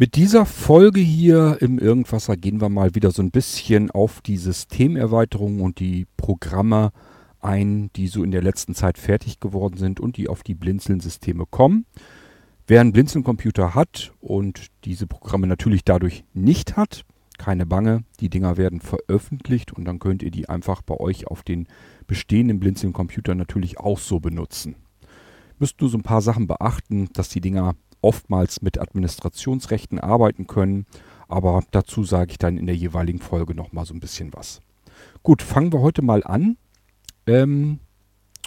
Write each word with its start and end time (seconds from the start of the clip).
Mit 0.00 0.14
dieser 0.14 0.46
Folge 0.46 1.00
hier 1.00 1.58
im 1.60 1.80
Irgendwasser 1.80 2.36
gehen 2.36 2.60
wir 2.60 2.68
mal 2.68 2.94
wieder 2.94 3.10
so 3.10 3.20
ein 3.20 3.32
bisschen 3.32 3.90
auf 3.90 4.20
die 4.20 4.36
Systemerweiterung 4.36 5.60
und 5.60 5.80
die 5.80 6.06
Programme 6.16 6.92
ein, 7.40 7.90
die 7.96 8.06
so 8.06 8.22
in 8.22 8.30
der 8.30 8.40
letzten 8.40 8.76
Zeit 8.76 8.96
fertig 8.96 9.40
geworden 9.40 9.76
sind 9.76 9.98
und 9.98 10.16
die 10.16 10.28
auf 10.28 10.44
die 10.44 10.54
Blinzeln-Systeme 10.54 11.46
kommen. 11.50 11.84
Wer 12.68 12.80
einen 12.80 12.92
Blinzeln-Computer 12.92 13.74
hat 13.74 14.12
und 14.20 14.66
diese 14.84 15.08
Programme 15.08 15.48
natürlich 15.48 15.82
dadurch 15.84 16.22
nicht 16.32 16.76
hat, 16.76 17.04
keine 17.36 17.66
Bange, 17.66 18.04
die 18.20 18.30
Dinger 18.30 18.56
werden 18.56 18.80
veröffentlicht 18.80 19.72
und 19.72 19.84
dann 19.84 19.98
könnt 19.98 20.22
ihr 20.22 20.30
die 20.30 20.48
einfach 20.48 20.80
bei 20.80 20.94
euch 20.94 21.26
auf 21.26 21.42
den 21.42 21.66
bestehenden 22.06 22.60
Blinzeln-Computer 22.60 23.34
natürlich 23.34 23.80
auch 23.80 23.98
so 23.98 24.20
benutzen. 24.20 24.76
Müsst 25.58 25.80
nur 25.80 25.90
so 25.90 25.98
ein 25.98 26.04
paar 26.04 26.22
Sachen 26.22 26.46
beachten, 26.46 27.08
dass 27.14 27.30
die 27.30 27.40
Dinger 27.40 27.74
oftmals 28.00 28.62
mit 28.62 28.80
Administrationsrechten 28.80 29.98
arbeiten 29.98 30.46
können. 30.46 30.86
Aber 31.28 31.62
dazu 31.70 32.04
sage 32.04 32.32
ich 32.32 32.38
dann 32.38 32.56
in 32.56 32.66
der 32.66 32.76
jeweiligen 32.76 33.20
Folge 33.20 33.54
nochmal 33.54 33.84
so 33.84 33.94
ein 33.94 34.00
bisschen 34.00 34.32
was. 34.34 34.60
Gut, 35.22 35.42
fangen 35.42 35.72
wir 35.72 35.80
heute 35.80 36.02
mal 36.02 36.24
an. 36.24 36.56
Ähm, 37.26 37.80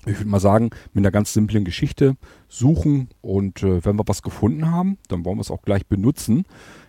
ich 0.05 0.17
würde 0.17 0.29
mal 0.29 0.39
sagen, 0.39 0.71
mit 0.93 1.03
einer 1.03 1.11
ganz 1.11 1.31
simplen 1.31 1.63
Geschichte 1.63 2.15
suchen 2.47 3.09
und 3.21 3.61
äh, 3.61 3.85
wenn 3.85 3.97
wir 3.97 4.07
was 4.07 4.23
gefunden 4.23 4.71
haben, 4.71 4.97
dann 5.09 5.23
wollen 5.25 5.37
wir 5.37 5.41
es 5.41 5.51
auch 5.51 5.61
gleich 5.61 5.85
benutzen. 5.85 6.45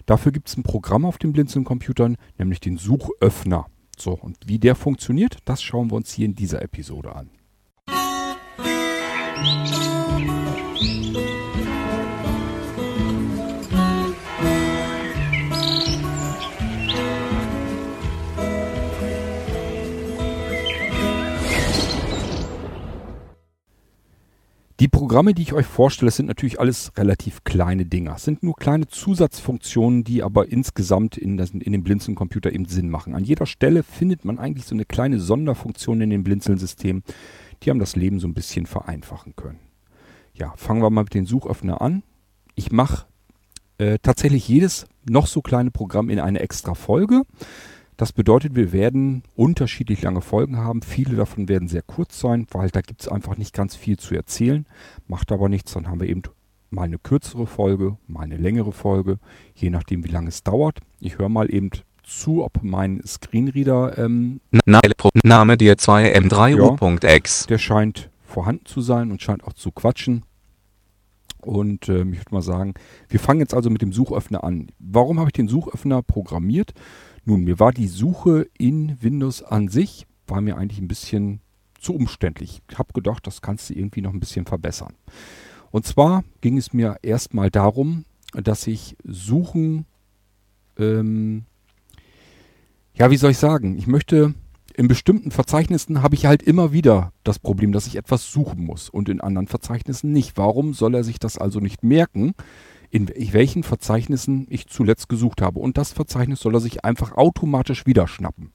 Dafür 0.06 0.32
gibt 0.32 0.48
es 0.48 0.56
ein 0.56 0.62
Programm 0.62 1.04
auf 1.04 1.18
den 1.18 1.32
Blinzeln-Computern, 1.32 2.16
nämlich 2.38 2.60
den 2.60 2.79
Suchöffner. 2.79 3.66
So, 3.98 4.12
und 4.12 4.38
wie 4.46 4.59
der 4.59 4.74
funktioniert, 4.74 5.38
das 5.45 5.62
schauen 5.62 5.90
wir 5.90 5.96
uns 5.96 6.12
hier 6.12 6.24
in 6.24 6.34
dieser 6.34 6.62
Episode 6.62 7.15
an. 7.15 7.29
Musik 9.42 10.02
Die 24.83 24.88
Programme, 24.88 25.33
die 25.33 25.43
ich 25.43 25.52
euch 25.52 25.66
vorstelle, 25.66 26.11
sind 26.11 26.27
natürlich 26.27 26.59
alles 26.59 26.91
relativ 26.97 27.45
kleine 27.45 27.87
Dinger. 27.87 28.16
Es 28.16 28.25
sind 28.25 28.43
nur 28.43 28.57
kleine 28.57 28.88
Zusatzfunktionen, 28.88 30.02
die 30.02 30.25
aber 30.25 30.51
insgesamt 30.51 31.16
in, 31.16 31.37
das, 31.37 31.51
in 31.51 31.71
dem 31.71 31.85
Blinzeln-Computer 31.85 32.52
eben 32.52 32.65
Sinn 32.65 32.91
machen. 32.91 33.15
An 33.15 33.23
jeder 33.23 33.47
Stelle 33.47 33.85
findet 33.85 34.25
man 34.25 34.41
eigentlich 34.41 34.66
so 34.66 34.75
eine 34.75 34.85
kleine 34.85 35.21
Sonderfunktion 35.21 36.01
in 36.01 36.10
dem 36.10 36.25
Blinzeln-System, 36.25 37.05
die 37.63 37.71
haben 37.71 37.79
das 37.79 37.95
Leben 37.95 38.19
so 38.19 38.27
ein 38.27 38.35
bisschen 38.35 38.66
vereinfachen 38.66 39.37
können. 39.37 39.60
Ja, 40.35 40.53
fangen 40.57 40.83
wir 40.83 40.91
mal 40.91 41.05
mit 41.05 41.15
dem 41.15 41.27
Suchöffner 41.27 41.80
an. 41.80 42.03
Ich 42.57 42.73
mache 42.73 43.07
äh, 43.79 44.01
tatsächlich 44.03 44.49
jedes 44.49 44.88
noch 45.09 45.29
so 45.29 45.43
kleine 45.43 45.71
Programm 45.71 46.10
in 46.10 46.19
eine 46.19 46.41
extra 46.41 46.75
Folge. 46.75 47.23
Das 47.96 48.12
bedeutet, 48.12 48.54
wir 48.54 48.73
werden 48.73 49.23
unterschiedlich 49.37 50.02
lange 50.02 50.23
Folgen 50.23 50.57
haben. 50.57 50.82
Viele 50.82 51.16
davon 51.16 51.48
werden 51.48 51.68
sehr 51.68 51.82
kurz 51.82 52.18
sein, 52.18 52.46
weil 52.51 52.71
da 52.71 52.80
gibt 52.80 53.02
es 53.02 53.09
einfach 53.09 53.37
nicht 53.37 53.54
ganz 53.54 53.76
viel 53.76 53.98
zu 53.98 54.15
erzählen. 54.15 54.66
Macht 55.07 55.30
aber 55.30 55.48
nichts, 55.48 55.73
dann 55.73 55.88
haben 55.88 56.01
wir 56.01 56.09
eben 56.09 56.23
mal 56.70 56.85
eine 56.85 56.98
kürzere 56.98 57.46
Folge, 57.46 57.98
mal 58.07 58.23
eine 58.23 58.38
längere 58.38 58.73
Folge, 58.73 59.18
je 59.54 59.70
nachdem, 59.70 60.04
wie 60.04 60.10
lange 60.10 60.29
es 60.29 60.43
dauert. 60.43 60.79
Ich 61.01 61.18
höre 61.18 61.29
mal 61.29 61.52
eben 61.52 61.70
zu, 62.02 62.45
ob 62.45 62.63
mein 62.63 63.02
Screenreader 63.07 63.98
ähm, 63.98 64.41
Name 65.22 65.56
dir 65.56 65.76
2M3U.x. 65.76 67.41
Ja, 67.43 67.47
der 67.48 67.59
scheint 67.59 68.10
vorhanden 68.25 68.66
zu 68.66 68.81
sein 68.81 69.10
und 69.10 69.22
scheint 69.22 69.44
auch 69.44 69.53
zu 69.53 69.70
quatschen. 69.70 70.25
Und 71.41 71.88
äh, 71.88 72.03
ich 72.03 72.19
würde 72.19 72.31
mal 72.31 72.43
sagen, 72.43 72.75
wir 73.09 73.20
fangen 73.20 73.41
jetzt 73.41 73.54
also 73.54 73.69
mit 73.69 73.82
dem 73.82 73.93
Suchöffner 73.93 74.44
an. 74.44 74.69
Warum 74.78 75.19
habe 75.19 75.28
ich 75.28 75.34
den 75.34 75.48
Suchöffner 75.48 76.03
programmiert? 76.03 76.72
Nun, 77.25 77.44
mir 77.44 77.59
war 77.60 77.72
die 77.72 77.87
Suche 77.87 78.48
in 78.59 78.97
Windows 79.00 79.42
an 79.42 79.69
sich, 79.69 80.06
war 80.26 80.41
mir 80.41 80.56
eigentlich 80.56 80.81
ein 80.81 80.88
bisschen 80.88 81.41
zu 81.78 81.94
umständlich. 81.94 82.62
Ich 82.70 82.78
habe 82.78 82.92
gedacht, 82.92 83.26
das 83.26 83.42
kannst 83.42 83.70
du 83.70 83.74
irgendwie 83.74 84.00
noch 84.00 84.12
ein 84.12 84.20
bisschen 84.20 84.47
verbessern. 84.47 84.94
Und 85.70 85.86
zwar 85.86 86.24
ging 86.41 86.58
es 86.58 86.72
mir 86.72 86.98
erstmal 87.02 87.50
darum, 87.50 88.04
dass 88.32 88.66
ich 88.66 88.97
Suchen, 89.04 89.86
ähm, 90.78 91.44
ja, 92.94 93.10
wie 93.10 93.16
soll 93.16 93.30
ich 93.30 93.38
sagen, 93.38 93.76
ich 93.76 93.86
möchte 93.86 94.34
in 94.74 94.88
bestimmten 94.88 95.30
Verzeichnissen 95.30 96.02
habe 96.02 96.14
ich 96.14 96.26
halt 96.26 96.42
immer 96.42 96.72
wieder 96.72 97.12
das 97.24 97.38
Problem, 97.38 97.72
dass 97.72 97.86
ich 97.86 97.97
etwas 97.97 98.30
suchen 98.30 98.64
muss 98.64 98.88
und 98.88 99.08
in 99.08 99.20
anderen 99.20 99.47
Verzeichnissen 99.47 100.12
nicht. 100.12 100.36
Warum 100.36 100.72
soll 100.74 100.94
er 100.94 101.04
sich 101.04 101.18
das 101.18 101.36
also 101.38 101.60
nicht 101.60 101.82
merken? 101.82 102.32
In 102.92 103.10
welchen 103.32 103.62
Verzeichnissen 103.62 104.47
ich 104.50 104.66
zuletzt 104.66 105.08
gesucht 105.08 105.41
habe. 105.41 105.60
Und 105.60 105.78
das 105.78 105.92
Verzeichnis 105.92 106.41
soll 106.41 106.54
er 106.54 106.60
sich 106.60 106.84
einfach 106.84 107.12
automatisch 107.12 107.86
wieder 107.86 108.06
schnappen. 108.06 108.53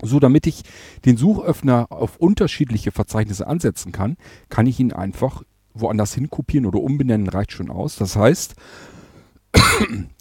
So, 0.00 0.18
damit 0.18 0.46
ich 0.46 0.62
den 1.04 1.18
Suchöffner 1.18 1.88
auf 1.90 2.16
unterschiedliche 2.16 2.90
Verzeichnisse 2.90 3.46
ansetzen 3.46 3.92
kann, 3.92 4.16
kann 4.48 4.66
ich 4.66 4.80
ihn 4.80 4.94
einfach 4.94 5.42
woanders 5.74 6.14
hin 6.14 6.30
kopieren 6.30 6.64
oder 6.64 6.80
umbenennen, 6.80 7.28
reicht 7.28 7.52
schon 7.52 7.70
aus. 7.70 7.96
Das 7.96 8.16
heißt, 8.16 8.54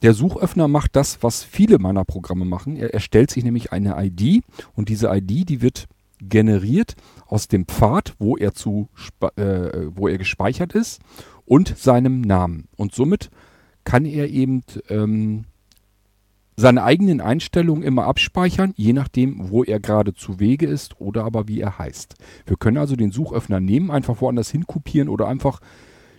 der 0.03 0.13
Suchöffner 0.13 0.67
macht 0.67 0.97
das, 0.97 1.23
was 1.23 1.45
viele 1.45 1.79
meiner 1.79 2.03
Programme 2.03 2.43
machen. 2.43 2.75
Er 2.75 2.93
erstellt 2.93 3.31
sich 3.31 3.45
nämlich 3.45 3.71
eine 3.71 3.95
ID 4.03 4.43
und 4.75 4.89
diese 4.89 5.07
ID, 5.07 5.47
die 5.47 5.61
wird 5.61 5.87
generiert 6.19 6.95
aus 7.25 7.47
dem 7.47 7.67
Pfad, 7.67 8.15
wo 8.19 8.35
er, 8.35 8.53
zu, 8.53 8.89
äh, 9.37 9.87
wo 9.95 10.09
er 10.09 10.17
gespeichert 10.17 10.73
ist 10.73 10.99
und 11.47 11.75
seinem 11.77 12.21
Namen. 12.21 12.67
Und 12.75 12.93
somit 12.93 13.31
kann 13.83 14.05
er 14.05 14.29
eben 14.29 14.63
ähm, 14.89 15.45
seine 16.57 16.83
eigenen 16.83 17.21
Einstellungen 17.21 17.83
immer 17.83 18.05
abspeichern, 18.05 18.73
je 18.75 18.93
nachdem, 18.93 19.49
wo 19.49 19.63
er 19.63 19.79
gerade 19.79 20.13
zu 20.13 20.39
Wege 20.39 20.67
ist 20.67 20.99
oder 20.99 21.23
aber 21.23 21.47
wie 21.47 21.61
er 21.61 21.79
heißt. 21.79 22.15
Wir 22.45 22.57
können 22.57 22.77
also 22.77 22.95
den 22.95 23.11
Suchöffner 23.11 23.59
nehmen, 23.59 23.91
einfach 23.91 24.21
woanders 24.21 24.51
hin 24.51 24.67
kopieren 24.67 25.07
oder 25.07 25.27
einfach 25.27 25.61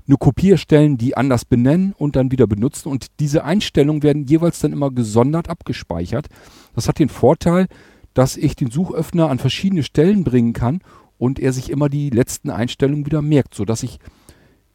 eine 0.06 0.16
Kopie 0.16 0.52
erstellen, 0.52 0.96
die 0.96 1.16
anders 1.16 1.44
benennen 1.44 1.92
und 1.92 2.16
dann 2.16 2.30
wieder 2.30 2.46
benutzen. 2.46 2.88
Und 2.88 3.08
diese 3.20 3.44
Einstellungen 3.44 4.02
werden 4.02 4.24
jeweils 4.24 4.60
dann 4.60 4.72
immer 4.72 4.90
gesondert 4.90 5.50
abgespeichert. 5.50 6.28
Das 6.74 6.88
hat 6.88 6.98
den 6.98 7.10
Vorteil, 7.10 7.66
dass 8.14 8.36
ich 8.36 8.56
den 8.56 8.70
Suchöffner 8.70 9.28
an 9.28 9.38
verschiedene 9.38 9.82
Stellen 9.82 10.24
bringen 10.24 10.54
kann 10.54 10.80
und 11.18 11.38
er 11.38 11.52
sich 11.52 11.68
immer 11.68 11.90
die 11.90 12.08
letzten 12.08 12.48
Einstellungen 12.48 13.04
wieder 13.04 13.20
merkt, 13.20 13.54
sodass 13.54 13.82
ich 13.82 13.98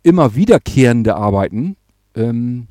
immer 0.04 0.36
wiederkehrende 0.36 1.16
Arbeiten 1.16 1.76
ähm, 2.16 2.68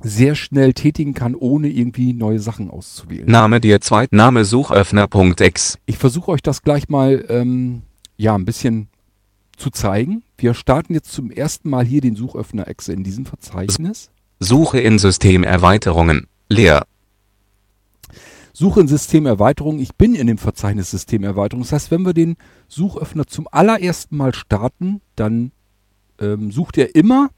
sehr 0.00 0.34
schnell 0.34 0.74
tätigen 0.74 1.14
kann, 1.14 1.34
ohne 1.34 1.68
irgendwie 1.68 2.12
neue 2.12 2.38
Sachen 2.38 2.70
auszuwählen. 2.70 3.26
Name 3.26 3.60
dir 3.60 3.80
Zweitname 3.80 4.44
Suchöffner.x. 4.44 5.78
Ich 5.86 5.98
versuche 5.98 6.30
euch 6.30 6.42
das 6.42 6.62
gleich 6.62 6.88
mal 6.88 7.24
ähm, 7.28 7.82
ja 8.16 8.34
ein 8.34 8.44
bisschen 8.44 8.88
zu 9.56 9.70
zeigen. 9.70 10.22
Wir 10.36 10.54
starten 10.54 10.94
jetzt 10.94 11.12
zum 11.12 11.30
ersten 11.30 11.68
Mal 11.68 11.84
hier 11.84 12.00
den 12.00 12.14
Suchöffner 12.14 12.68
Exe 12.68 12.92
in 12.92 13.02
diesem 13.02 13.26
Verzeichnis. 13.26 14.10
Suche 14.38 14.78
in 14.78 14.98
Systemerweiterungen. 14.98 16.28
Leer. 16.48 16.86
Suche 18.52 18.80
in 18.80 18.88
Systemerweiterungen. 18.88 19.80
Ich 19.80 19.96
bin 19.96 20.14
in 20.14 20.28
dem 20.28 20.38
Verzeichnis 20.38 20.90
Systemerweiterungen. 20.90 21.64
Das 21.64 21.72
heißt, 21.72 21.90
wenn 21.90 22.02
wir 22.02 22.14
den 22.14 22.36
Suchöffner 22.68 23.26
zum 23.26 23.48
allerersten 23.50 24.16
Mal 24.16 24.34
starten, 24.34 25.00
dann 25.16 25.50
ähm, 26.20 26.50
sucht 26.50 26.78
er 26.78 26.94
immer 26.94 27.30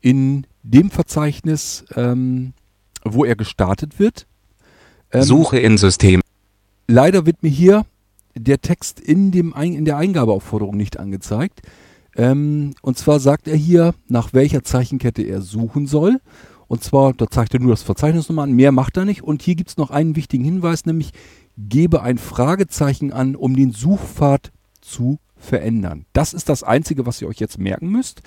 in 0.00 0.46
dem 0.62 0.90
Verzeichnis, 0.90 1.84
ähm, 1.94 2.52
wo 3.04 3.24
er 3.24 3.36
gestartet 3.36 3.98
wird. 3.98 4.26
Ähm, 5.12 5.22
Suche 5.22 5.58
in 5.58 5.78
System. 5.78 6.20
Leider 6.86 7.26
wird 7.26 7.42
mir 7.42 7.50
hier 7.50 7.84
der 8.34 8.60
Text 8.60 9.00
in, 9.00 9.30
dem 9.30 9.54
Ein 9.54 9.74
in 9.74 9.84
der 9.84 9.96
Eingabeaufforderung 9.96 10.76
nicht 10.76 10.98
angezeigt. 10.98 11.62
Ähm, 12.16 12.74
und 12.82 12.98
zwar 12.98 13.20
sagt 13.20 13.48
er 13.48 13.56
hier, 13.56 13.94
nach 14.08 14.32
welcher 14.32 14.62
Zeichenkette 14.62 15.22
er 15.22 15.42
suchen 15.42 15.86
soll. 15.86 16.20
Und 16.66 16.84
zwar, 16.84 17.12
da 17.12 17.26
zeigt 17.28 17.54
er 17.54 17.60
nur 17.60 17.72
das 17.72 17.82
Verzeichnis 17.82 18.28
nochmal 18.28 18.44
an, 18.44 18.52
mehr 18.54 18.72
macht 18.72 18.96
er 18.96 19.04
nicht. 19.04 19.22
Und 19.22 19.42
hier 19.42 19.56
gibt 19.56 19.70
es 19.70 19.76
noch 19.76 19.90
einen 19.90 20.16
wichtigen 20.16 20.44
Hinweis, 20.44 20.86
nämlich 20.86 21.10
gebe 21.56 22.02
ein 22.02 22.18
Fragezeichen 22.18 23.12
an, 23.12 23.36
um 23.36 23.56
den 23.56 23.72
Suchpfad 23.72 24.52
zu 24.80 25.18
verändern. 25.40 26.06
Das 26.12 26.32
ist 26.32 26.48
das 26.48 26.62
Einzige, 26.62 27.06
was 27.06 27.20
ihr 27.20 27.28
euch 27.28 27.38
jetzt 27.38 27.58
merken 27.58 27.88
müsst. 27.88 28.22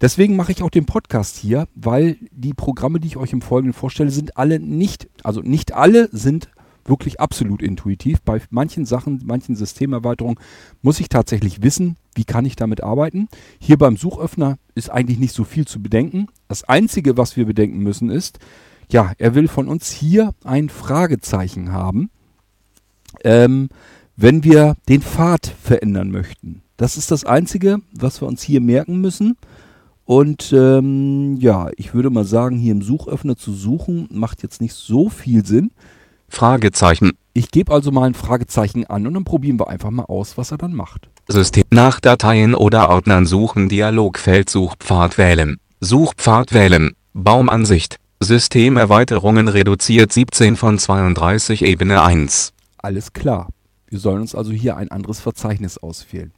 Deswegen 0.00 0.36
mache 0.36 0.52
ich 0.52 0.62
auch 0.62 0.70
den 0.70 0.86
Podcast 0.86 1.36
hier, 1.36 1.68
weil 1.74 2.16
die 2.30 2.54
Programme, 2.54 2.98
die 2.98 3.08
ich 3.08 3.16
euch 3.16 3.32
im 3.32 3.42
Folgenden 3.42 3.72
vorstelle, 3.72 4.10
sind 4.10 4.36
alle 4.36 4.58
nicht, 4.58 5.08
also 5.22 5.40
nicht 5.40 5.74
alle 5.74 6.08
sind 6.12 6.48
wirklich 6.84 7.20
absolut 7.20 7.62
intuitiv. 7.62 8.20
Bei 8.22 8.40
manchen 8.50 8.86
Sachen, 8.86 9.22
manchen 9.24 9.54
Systemerweiterungen 9.54 10.38
muss 10.82 11.00
ich 11.00 11.08
tatsächlich 11.08 11.62
wissen, 11.62 11.96
wie 12.14 12.24
kann 12.24 12.44
ich 12.44 12.56
damit 12.56 12.82
arbeiten. 12.82 13.28
Hier 13.60 13.78
beim 13.78 13.96
Suchöffner 13.96 14.58
ist 14.74 14.90
eigentlich 14.90 15.18
nicht 15.18 15.34
so 15.34 15.44
viel 15.44 15.66
zu 15.66 15.80
bedenken. 15.80 16.26
Das 16.48 16.64
Einzige, 16.64 17.16
was 17.16 17.36
wir 17.36 17.46
bedenken 17.46 17.78
müssen, 17.78 18.10
ist, 18.10 18.38
ja, 18.90 19.12
er 19.18 19.34
will 19.34 19.48
von 19.48 19.68
uns 19.68 19.90
hier 19.90 20.34
ein 20.44 20.68
Fragezeichen 20.68 21.72
haben. 21.72 22.10
Ähm, 23.24 23.68
wenn 24.16 24.44
wir 24.44 24.76
den 24.88 25.02
Pfad 25.02 25.54
verändern 25.62 26.10
möchten. 26.10 26.62
Das 26.76 26.96
ist 26.96 27.10
das 27.10 27.24
Einzige, 27.24 27.78
was 27.92 28.20
wir 28.20 28.28
uns 28.28 28.42
hier 28.42 28.60
merken 28.60 29.00
müssen. 29.00 29.36
Und 30.04 30.52
ähm, 30.52 31.36
ja, 31.38 31.68
ich 31.76 31.94
würde 31.94 32.10
mal 32.10 32.24
sagen, 32.24 32.58
hier 32.58 32.72
im 32.72 32.82
Suchöffner 32.82 33.36
zu 33.36 33.52
suchen, 33.52 34.08
macht 34.10 34.42
jetzt 34.42 34.60
nicht 34.60 34.74
so 34.74 35.08
viel 35.08 35.46
Sinn. 35.46 35.70
Fragezeichen. 36.28 37.12
Ich 37.34 37.50
gebe 37.50 37.72
also 37.72 37.92
mal 37.92 38.06
ein 38.06 38.14
Fragezeichen 38.14 38.86
an 38.86 39.06
und 39.06 39.14
dann 39.14 39.24
probieren 39.24 39.58
wir 39.58 39.68
einfach 39.68 39.90
mal 39.90 40.04
aus, 40.04 40.36
was 40.36 40.50
er 40.50 40.58
dann 40.58 40.74
macht. 40.74 41.08
System 41.28 41.64
nach 41.70 42.00
Dateien 42.00 42.54
oder 42.54 42.90
Ordnern 42.90 43.26
suchen 43.26 43.68
Dialogfeld 43.68 44.50
Suchpfad 44.50 45.18
wählen. 45.18 45.58
Suchpfad 45.80 46.52
wählen. 46.52 46.92
Baumansicht. 47.14 47.96
Systemerweiterungen 48.20 49.48
reduziert 49.48 50.12
17 50.12 50.56
von 50.56 50.78
32 50.78 51.62
Ebene 51.62 52.02
1. 52.02 52.52
Alles 52.78 53.12
klar. 53.12 53.48
Wir 53.92 53.98
sollen 53.98 54.22
uns 54.22 54.34
also 54.34 54.52
hier 54.52 54.78
ein 54.78 54.90
anderes 54.90 55.20
Verzeichnis 55.20 55.76
auswählen. 55.76 56.32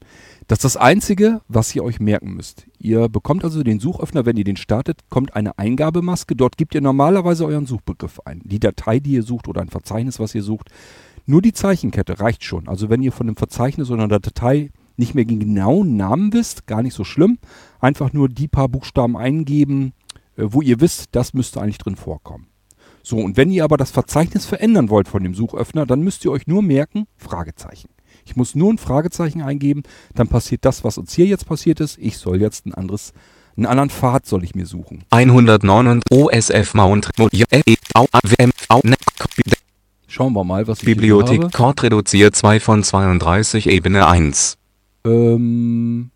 Das 0.49 0.59
ist 0.59 0.65
das 0.65 0.77
Einzige, 0.77 1.41
was 1.47 1.73
ihr 1.77 1.85
euch 1.85 2.01
merken 2.01 2.35
müsst. 2.35 2.67
Ihr 2.81 3.09
bekommt 3.09 3.45
also 3.45 3.62
den 3.62 3.79
Suchöffner, 3.79 4.27
wenn 4.27 4.37
ihr 4.37 4.43
den 4.43 4.56
startet, 4.56 5.03
kommt 5.09 5.37
eine 5.37 5.56
Eingabemaske. 5.56 6.35
Dort 6.35 6.56
gebt 6.56 6.75
ihr 6.75 6.81
normalerweise 6.81 7.47
euren 7.47 7.67
Suchbegriff 7.67 8.19
ein. 8.25 8.41
Die 8.43 8.59
Datei, 8.59 8.99
die 8.99 9.12
ihr 9.12 9.23
sucht 9.23 9.47
oder 9.47 9.61
ein 9.61 9.69
Verzeichnis, 9.69 10.19
was 10.19 10.35
ihr 10.35 10.43
sucht. 10.43 10.71
Nur 11.27 11.43
die 11.43 11.53
Zeichenkette 11.53 12.19
reicht 12.19 12.43
schon. 12.43 12.67
Also 12.67 12.91
wenn 12.91 13.03
ihr 13.03 13.12
von 13.12 13.29
einem 13.29 13.37
Verzeichnis 13.37 13.89
oder 13.89 14.03
einer 14.03 14.19
Datei 14.19 14.73
nicht 14.97 15.15
mehr 15.15 15.25
den 15.25 15.39
genauen 15.39 15.97
Namen 15.97 16.33
wisst, 16.33 16.67
gar 16.67 16.83
nicht 16.83 16.95
so 16.95 17.05
schlimm. 17.05 17.39
Einfach 17.79 18.12
nur 18.12 18.29
die 18.29 18.49
paar 18.49 18.69
Buchstaben 18.69 19.17
eingeben, 19.17 19.93
äh, 20.37 20.43
wo 20.49 20.61
ihr 20.61 20.81
wisst, 20.81 21.11
das 21.12 21.35
müsste 21.35 21.61
eigentlich 21.61 21.79
drin 21.79 21.95
vorkommen. 21.95 22.49
So, 23.06 23.19
und 23.19 23.37
wenn 23.37 23.51
ihr 23.51 23.65
aber 23.65 23.77
das 23.77 23.91
Verzeichnis 23.91 24.47
verändern 24.47 24.89
wollt 24.89 25.09
von 25.09 25.23
dem 25.23 25.35
Suchöffner, 25.35 25.85
dann 25.85 26.01
müsst 26.01 26.25
ihr 26.25 26.33
euch 26.33 26.47
nur 26.47 26.62
merken, 26.62 27.06
Fragezeichen. 27.19 27.91
Ich 28.25 28.35
muss 28.35 28.55
nur 28.55 28.73
ein 28.73 28.79
Fragezeichen 28.79 29.43
eingeben, 29.43 29.83
dann 30.15 30.27
passiert 30.27 30.65
das, 30.65 30.85
was 30.85 30.97
uns 30.97 31.12
hier 31.12 31.27
jetzt 31.27 31.45
passiert 31.47 31.81
ist. 31.81 31.99
Ich 31.99 32.17
soll 32.17 32.41
jetzt 32.41 32.65
ein 32.65 32.73
anderes, 32.73 33.12
einen 33.59 33.67
anderen 33.67 33.91
Pfad 33.91 34.25
soll 34.25 34.43
ich 34.43 34.55
mir 34.55 34.65
suchen. 34.65 35.05
109 35.11 36.01
OSF 36.11 36.73
Mount 36.73 37.11
Schauen 40.06 40.33
wir 40.33 40.45
mal, 40.45 40.67
was 40.67 40.79
ich 40.79 40.87
Bibliothek. 40.87 41.53
Cord 41.53 41.83
reduziert 41.83 42.35
2 42.35 42.59
von 42.59 42.83
32 42.83 43.69
Ebene 43.69 44.06
1. 44.06 44.56
Ähm, 45.05 46.11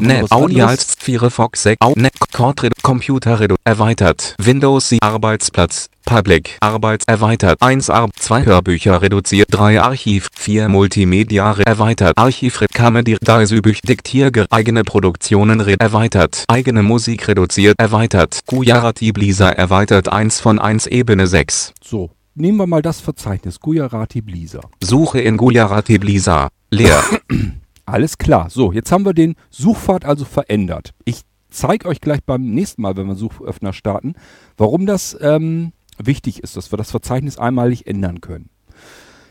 Net 0.00 0.30
Audials 0.30 0.94
Firefox 0.98 1.62
6 1.62 1.78
Net 1.96 2.12
Cord 2.32 2.60
Computer 2.82 3.38
erweitert. 3.64 4.34
Windows 4.38 4.90
7 4.90 5.00
Arbeitsplatz. 5.02 5.88
Public. 6.04 6.56
Arbeits 6.60 7.04
erweitert. 7.06 7.60
1 7.60 7.90
Arb 7.90 8.10
2 8.16 8.44
Hörbücher 8.44 9.02
reduziert. 9.02 9.48
3 9.50 9.80
Archiv. 9.80 10.28
4 10.34 10.68
Multimedia 10.68 11.56
erweitert. 11.64 12.16
Archiv 12.16 12.64
Comedy 12.72 13.16
Daisybüch 13.20 13.80
Diktier 13.82 14.30
eigene 14.50 14.84
Produktionen 14.84 15.60
erweitert. 15.60 16.44
Eigene 16.48 16.82
Musik 16.82 17.26
reduziert. 17.28 17.74
Erweitert. 17.78 18.40
Gujarati 18.46 19.12
Blizzard 19.12 19.58
erweitert. 19.58 20.08
1 20.12 20.40
von 20.40 20.58
1 20.58 20.86
Ebene 20.86 21.26
6 21.26 21.72
So, 21.82 22.10
nehmen 22.34 22.58
wir 22.58 22.66
mal 22.66 22.82
das 22.82 23.00
Verzeichnis 23.00 23.58
Gujarati 23.60 24.20
Blizzard. 24.20 24.66
Suche 24.82 25.20
in 25.20 25.36
Gujarati 25.36 25.98
Blizzard. 25.98 26.50
Leer 26.70 27.02
Alles 27.86 28.18
klar. 28.18 28.50
So, 28.50 28.72
jetzt 28.72 28.90
haben 28.90 29.04
wir 29.04 29.14
den 29.14 29.36
Suchpfad 29.50 30.04
also 30.04 30.24
verändert. 30.24 30.92
Ich 31.04 31.22
zeige 31.48 31.88
euch 31.88 32.00
gleich 32.00 32.22
beim 32.24 32.42
nächsten 32.42 32.82
Mal, 32.82 32.96
wenn 32.96 33.06
wir 33.06 33.14
Suchöffner 33.14 33.72
starten, 33.72 34.14
warum 34.56 34.86
das 34.86 35.16
ähm, 35.20 35.72
wichtig 35.96 36.42
ist, 36.42 36.56
dass 36.56 36.72
wir 36.72 36.76
das 36.76 36.90
Verzeichnis 36.90 37.38
einmalig 37.38 37.86
ändern 37.86 38.20
können. 38.20 38.50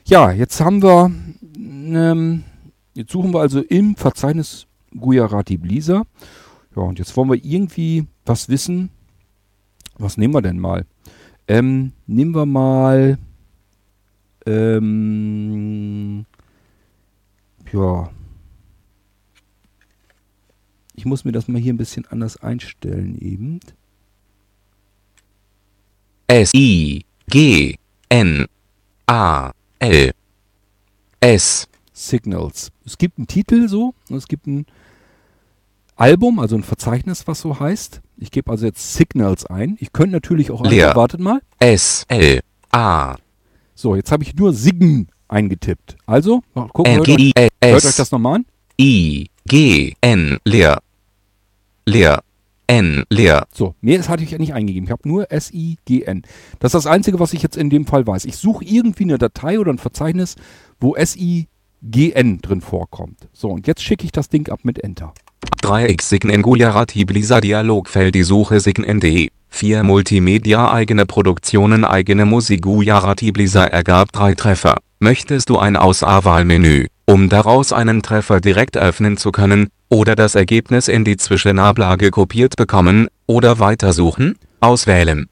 Ja, 0.06 0.31
jetzt 0.31 0.62
haben 0.62 0.81
wir, 0.81 1.12
ähm, 1.57 2.44
jetzt 2.94 3.12
suchen 3.12 3.34
wir 3.34 3.42
also 3.42 3.62
im 3.62 3.96
Verzeichnis 3.96 4.68
Gujarati 4.98 5.57
Blizzard. 5.57 6.07
Ja, 6.75 6.84
und 6.84 6.98
jetzt 6.98 7.16
wollen 7.18 7.30
wir 7.30 7.44
irgendwie 7.44 8.07
was 8.25 8.48
wissen. 8.48 8.90
Was 9.98 10.18
nehmen 10.18 10.34
wir 10.34 10.42
denn 10.42 10.60
mal? 10.60 10.86
Ähm, 11.48 11.92
nehmen 12.07 12.34
wir 12.34 12.46
mal, 12.46 13.18
ähm, 14.46 16.25
ja, 17.72 18.10
ich 20.95 21.06
muss 21.06 21.25
mir 21.25 21.31
das 21.31 21.47
mal 21.47 21.62
hier 21.62 21.74
ein 21.74 21.77
bisschen 21.77 22.06
anders 22.07 22.38
einstellen 22.38 23.18
eben. 23.19 23.59
S 26.27 26.53
I 26.53 27.06
G 27.27 27.75
N 28.09 28.45
A 29.07 29.51
L 29.80 30.12
S 31.19 31.68
Signals. 31.94 32.71
Es 32.86 32.97
gibt 32.97 33.18
einen 33.18 33.27
Titel 33.27 33.68
so, 33.68 33.94
es 34.09 34.27
gibt 34.27 34.47
ein 34.47 34.65
Album, 35.95 36.39
also 36.39 36.56
ein 36.56 36.63
Verzeichnis, 36.63 37.27
was 37.27 37.39
so 37.39 37.59
heißt. 37.59 38.01
Ich 38.18 38.31
gebe 38.31 38.51
also 38.51 38.65
jetzt 38.65 38.95
Signals 38.95 39.45
ein. 39.45 39.77
Ich 39.80 39.94
könnte 39.94 40.12
natürlich 40.12 40.51
auch 40.51 40.63
Leer. 40.63 40.95
wartet 40.95 41.19
mal. 41.19 41.42
S 41.59 42.06
L 42.07 42.42
A. 42.71 43.15
So, 43.75 43.95
jetzt 43.95 44.12
habe 44.12 44.24
ich 44.24 44.36
nur 44.36 44.53
Sign 44.53 45.09
eingetippt. 45.27 45.97
Also, 46.06 46.42
gucken, 46.53 46.95
hört 46.95 47.09
euch, 47.09 47.33
hört 47.36 47.86
euch 47.86 47.95
das 47.95 48.12
nochmal 48.12 48.36
an. 48.36 48.45
I 48.80 49.30
G 49.47 49.94
N 50.01 50.38
leer 50.44 50.80
leer. 51.86 52.21
N 52.68 53.03
leer. 53.12 53.45
So, 53.53 53.75
mehr 53.81 54.01
hatte 54.07 54.24
ich 54.24 54.31
ja 54.31 54.39
nicht 54.39 54.56
eingegeben. 54.56 54.86
Ich 54.86 54.92
habe 54.92 55.07
nur 55.07 55.31
S-I-G-N. 55.31 56.24
Das 56.59 56.69
ist 56.69 56.86
das 56.86 56.88
Einzige, 56.88 57.19
was 57.19 57.33
ich 57.33 57.44
jetzt 57.44 57.57
in 57.57 57.69
dem 57.69 57.86
Fall 57.86 58.07
weiß. 58.07 58.25
Ich 58.25 58.38
suche 58.38 58.65
irgendwie 58.65 59.03
eine 59.03 59.19
Datei 59.19 59.59
oder 59.59 59.71
ein 59.71 59.77
Verzeichnis, 59.77 60.36
wo 60.80 60.95
S-I-G-N 60.95 62.42
drin 62.42 62.62
vorkommt. 62.62 63.27
So, 63.33 63.50
und 63.50 63.68
jetzt 63.68 63.83
schicke 63.83 64.03
ich 64.03 64.12
das 64.12 64.30
Ding 64.30 64.50
ab 64.50 64.62
mit 64.63 64.83
Enter. 64.83 65.13
3x 65.62 66.01
Sign 66.01 66.42
Gujarati 66.42 67.06
Blisa 67.06 67.39
Dialogfeld 67.39 68.15
die 68.15 68.24
Suche 68.24 68.59
Sign.de 68.59 69.30
4 69.50 69.83
Multimedia 69.83 70.71
eigene 70.71 71.06
Produktionen 71.06 71.86
eigene 71.86 72.25
Musik 72.25 72.63
Gujarati 72.63 73.31
Blisa 73.31 73.65
ergab 73.65 74.12
drei 74.12 74.33
Treffer. 74.33 74.77
Möchtest 75.00 75.50
du 75.50 75.57
ein 75.57 75.75
Auswahlmenü, 75.75 76.88
um 77.06 77.27
daraus 77.27 77.74
einen 77.74 78.01
Treffer 78.01 78.39
direkt 78.39 78.77
öffnen 78.77 79.18
zu 79.18 79.31
können, 79.31 79.68
oder 79.89 80.15
das 80.15 80.36
Ergebnis 80.36 80.88
in 80.88 81.03
die 81.03 81.18
Zwischenablage 81.18 82.12
kopiert 82.12 82.56
bekommen, 82.56 83.09
oder 83.27 83.59
weitersuchen, 83.59 84.38
auswählen. 84.62 85.27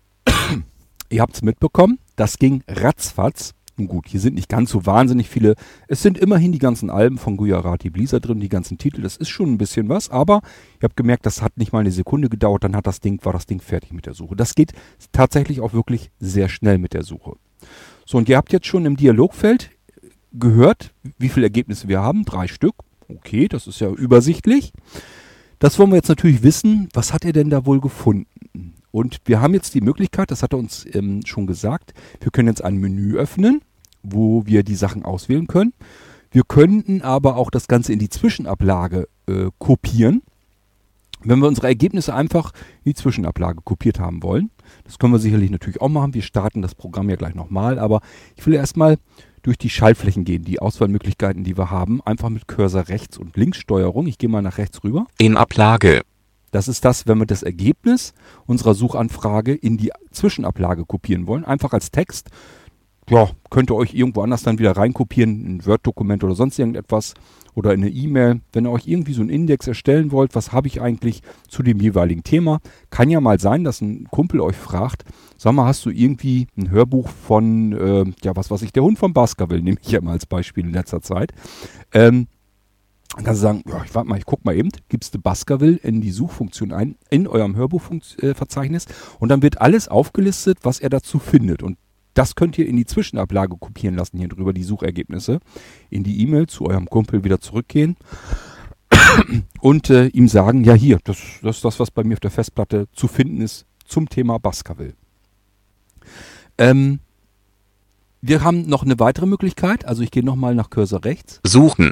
Ihr 1.10 1.22
habt 1.22 1.36
es 1.36 1.42
mitbekommen, 1.44 1.98
das 2.18 2.40
ging 2.40 2.62
ratzfatz. 2.68 3.54
Und 3.78 3.88
gut, 3.88 4.08
hier 4.08 4.20
sind 4.20 4.36
nicht 4.36 4.50
ganz 4.50 4.70
so 4.70 4.86
wahnsinnig 4.86 5.30
viele. 5.30 5.56
Es 5.88 6.04
sind 6.04 6.18
immerhin 6.18 6.52
die 6.52 6.60
ganzen 6.60 6.90
Alben 6.90 7.18
von 7.18 7.38
Gujarati 7.38 7.90
Blizzard 7.90 8.28
drin, 8.28 8.40
die 8.40 8.50
ganzen 8.50 8.78
Titel. 8.78 9.02
Das 9.02 9.16
ist 9.16 9.30
schon 9.30 9.52
ein 9.52 9.58
bisschen 9.58 9.90
was, 9.90 10.10
aber 10.10 10.42
ihr 10.82 10.84
habt 10.84 10.98
gemerkt, 10.98 11.26
das 11.26 11.42
hat 11.42 11.58
nicht 11.58 11.72
mal 11.72 11.80
eine 11.80 11.92
Sekunde 11.92 12.30
gedauert, 12.30 12.66
dann 12.66 12.76
hat 12.76 12.86
das 12.86 13.00
Ding, 13.00 13.24
war 13.24 13.34
das 13.34 13.46
Ding 13.46 13.62
fertig 13.62 13.94
mit 13.94 14.06
der 14.06 14.14
Suche. 14.14 14.36
Das 14.36 14.56
geht 14.56 14.74
tatsächlich 15.12 15.62
auch 15.62 15.74
wirklich 15.74 16.12
sehr 16.20 16.50
schnell 16.50 16.78
mit 16.78 16.94
der 16.94 17.04
Suche. 17.04 17.38
So, 18.06 18.18
und 18.18 18.30
ihr 18.30 18.38
habt 18.38 18.52
jetzt 18.52 18.68
schon 18.68 18.86
im 18.86 18.98
Dialogfeld 18.98 19.72
gehört, 20.34 20.94
wie 21.18 21.30
viele 21.30 21.46
Ergebnisse 21.46 21.88
wir 21.88 22.02
haben. 22.02 22.26
Drei 22.26 22.48
Stück. 22.48 22.76
Okay, 23.08 23.48
das 23.48 23.68
ist 23.68 23.80
ja 23.80 23.90
übersichtlich. 23.90 24.74
Das 25.60 25.80
wollen 25.80 25.92
wir 25.92 25.98
jetzt 25.98 26.10
natürlich 26.10 26.44
wissen, 26.44 26.90
was 26.94 27.14
hat 27.14 27.24
er 27.26 27.34
denn 27.34 27.50
da 27.50 27.66
wohl 27.66 27.80
gefunden? 27.80 28.74
Und 28.92 29.20
wir 29.26 29.42
haben 29.42 29.54
jetzt 29.54 29.74
die 29.74 29.82
Möglichkeit, 29.82 30.30
das 30.30 30.44
hat 30.44 30.54
er 30.54 30.60
uns 30.60 30.86
ähm, 30.94 31.22
schon 31.26 31.48
gesagt, 31.48 31.94
wir 32.20 32.32
können 32.32 32.50
jetzt 32.50 32.64
ein 32.64 32.78
Menü 32.78 33.18
öffnen, 33.18 33.62
wo 34.04 34.46
wir 34.46 34.64
die 34.64 34.76
Sachen 34.76 35.04
auswählen 35.04 35.48
können. 35.48 35.74
Wir 36.32 36.44
könnten 36.44 37.02
aber 37.02 37.38
auch 37.38 37.50
das 37.50 37.68
Ganze 37.68 37.94
in 37.94 38.00
die 38.00 38.10
Zwischenablage 38.10 39.08
äh, 39.28 39.50
kopieren. 39.58 40.22
Wenn 41.26 41.40
wir 41.40 41.48
unsere 41.48 41.68
Ergebnisse 41.68 42.14
einfach 42.14 42.52
in 42.84 42.92
die 42.92 42.94
Zwischenablage 42.96 43.62
kopiert 43.64 44.00
haben 44.00 44.24
wollen, 44.24 44.52
das 44.84 45.00
können 45.00 45.14
wir 45.14 45.20
sicherlich 45.20 45.52
natürlich 45.52 45.82
auch 45.82 45.90
machen. 45.90 46.14
Wir 46.14 46.22
starten 46.22 46.62
das 46.62 46.76
Programm 46.76 47.10
ja 47.10 47.16
gleich 47.16 47.36
nochmal, 47.36 47.80
aber 47.80 48.02
ich 48.36 48.46
will 48.46 48.54
erstmal 48.54 48.98
durch 49.42 49.58
die 49.58 49.70
Schaltflächen 49.70 50.24
gehen, 50.24 50.44
die 50.44 50.60
Auswahlmöglichkeiten, 50.60 51.44
die 51.44 51.58
wir 51.58 51.70
haben, 51.70 52.02
einfach 52.02 52.30
mit 52.30 52.48
Cursor 52.48 52.88
rechts 52.88 53.18
und 53.18 53.36
links 53.36 53.58
Steuerung. 53.58 54.08
Ich 54.08 54.18
gehe 54.18 54.30
mal 54.30 54.42
nach 54.42 54.58
rechts 54.58 54.84
rüber. 54.84 55.06
In 55.18 55.38
Ablage. 55.38 56.02
Das 56.52 56.68
ist 56.68 56.86
das, 56.86 57.08
wenn 57.08 57.18
wir 57.18 57.26
das 57.26 57.44
Ergebnis 57.44 58.14
unserer 58.46 58.76
Suchanfrage 58.76 59.54
in 59.56 59.78
die 59.78 59.92
Zwischenablage 60.12 60.86
kopieren 60.86 61.26
wollen, 61.26 61.44
einfach 61.46 61.74
als 61.74 61.90
Text 61.90 62.30
ja, 63.14 63.30
könnt 63.52 63.70
ihr 63.70 63.76
euch 63.76 63.94
irgendwo 63.94 64.22
anders 64.22 64.42
dann 64.42 64.58
wieder 64.58 64.76
reinkopieren, 64.76 65.46
ein 65.46 65.66
Word-Dokument 65.66 66.24
oder 66.24 66.34
sonst 66.34 66.58
irgendetwas 66.58 67.14
oder 67.54 67.72
in 67.74 67.84
eine 67.84 67.92
E-Mail. 67.92 68.42
Wenn 68.52 68.66
ihr 68.66 68.72
euch 68.72 68.88
irgendwie 68.88 69.14
so 69.14 69.22
einen 69.22 69.30
Index 69.30 69.68
erstellen 69.68 70.12
wollt, 70.12 70.34
was 70.34 70.52
habe 70.52 70.68
ich 70.68 70.82
eigentlich 70.82 71.22
zu 71.48 71.62
dem 71.62 71.80
jeweiligen 71.80 72.24
Thema, 72.24 72.60
kann 72.90 73.12
ja 73.12 73.22
mal 73.22 73.40
sein, 73.40 73.64
dass 73.64 73.82
ein 73.82 74.08
Kumpel 74.10 74.42
euch 74.42 74.56
fragt, 74.56 75.04
sag 75.38 75.54
mal, 75.54 75.66
hast 75.66 75.86
du 75.86 75.92
irgendwie 75.92 76.48
ein 76.58 76.72
Hörbuch 76.72 77.08
von, 77.08 77.74
äh, 77.74 78.12
ja, 78.24 78.36
was 78.36 78.50
weiß 78.50 78.64
ich, 78.64 78.74
der 78.74 78.84
Hund 78.84 78.98
von 78.98 79.14
Baskerville, 79.14 79.62
nehme 79.62 79.78
ich 79.80 79.92
ja 79.92 80.02
mal 80.02 80.14
als 80.14 80.26
Beispiel 80.26 80.66
in 80.66 80.74
letzter 80.74 81.02
Zeit. 81.02 81.34
Ähm, 81.94 82.28
dann 83.16 83.26
kannst 83.26 83.42
du 83.42 83.44
sagen, 83.44 83.64
ja, 83.68 83.84
ich 83.86 83.94
warte 83.94 84.10
mal, 84.10 84.18
ich 84.18 84.26
guck 84.26 84.44
mal 84.44 84.56
eben, 84.56 84.70
gibst 84.90 85.14
du 85.14 85.20
Baskerville 85.20 85.78
in 85.78 86.02
die 86.02 86.10
Suchfunktion 86.10 86.72
ein, 86.72 86.96
in 87.12 87.28
eurem 87.28 87.56
Hörbuchverzeichnis 87.56 88.88
und 89.20 89.30
dann 89.30 89.44
wird 89.44 89.62
alles 89.62 89.88
aufgelistet, 89.88 90.58
was 90.64 90.80
er 90.80 90.90
dazu 90.90 91.20
findet. 91.20 91.62
Und 91.62 91.78
das 92.14 92.36
könnt 92.36 92.58
ihr 92.58 92.68
in 92.68 92.78
die 92.78 92.86
Zwischenablage 92.86 93.58
kopieren 93.58 93.96
lassen 93.96 94.18
hier 94.18 94.28
drüber, 94.28 94.54
die 94.54 94.64
Suchergebnisse. 94.64 95.40
In 95.90 96.04
die 96.04 96.22
E-Mail 96.22 96.48
zu 96.48 96.66
eurem 96.66 96.90
Kumpel 96.90 97.24
wieder 97.24 97.40
zurückgehen. 97.40 97.98
und 99.62 99.90
äh, 99.90 100.08
ihm 100.08 100.28
sagen, 100.28 100.64
ja 100.64 100.74
hier, 100.74 101.00
das, 101.04 101.18
das 101.42 101.58
ist 101.58 101.66
das, 101.66 101.80
was 101.80 101.92
bei 101.92 102.04
mir 102.04 102.14
auf 102.14 102.20
der 102.20 102.32
Festplatte 102.32 102.88
zu 102.94 103.08
finden 103.08 103.42
ist 103.42 103.66
zum 103.86 104.10
Thema 104.10 104.38
Baskerville. 104.40 104.94
Ähm, 106.58 107.00
wir 108.22 108.44
haben 108.44 108.68
noch 108.68 108.84
eine 108.84 109.00
weitere 109.00 109.26
Möglichkeit, 109.26 109.86
also 109.86 110.02
ich 110.02 110.12
gehe 110.12 110.24
nochmal 110.24 110.56
nach 110.56 110.70
Cursor 110.70 111.04
rechts. 111.04 111.42
Suchen. 111.44 111.92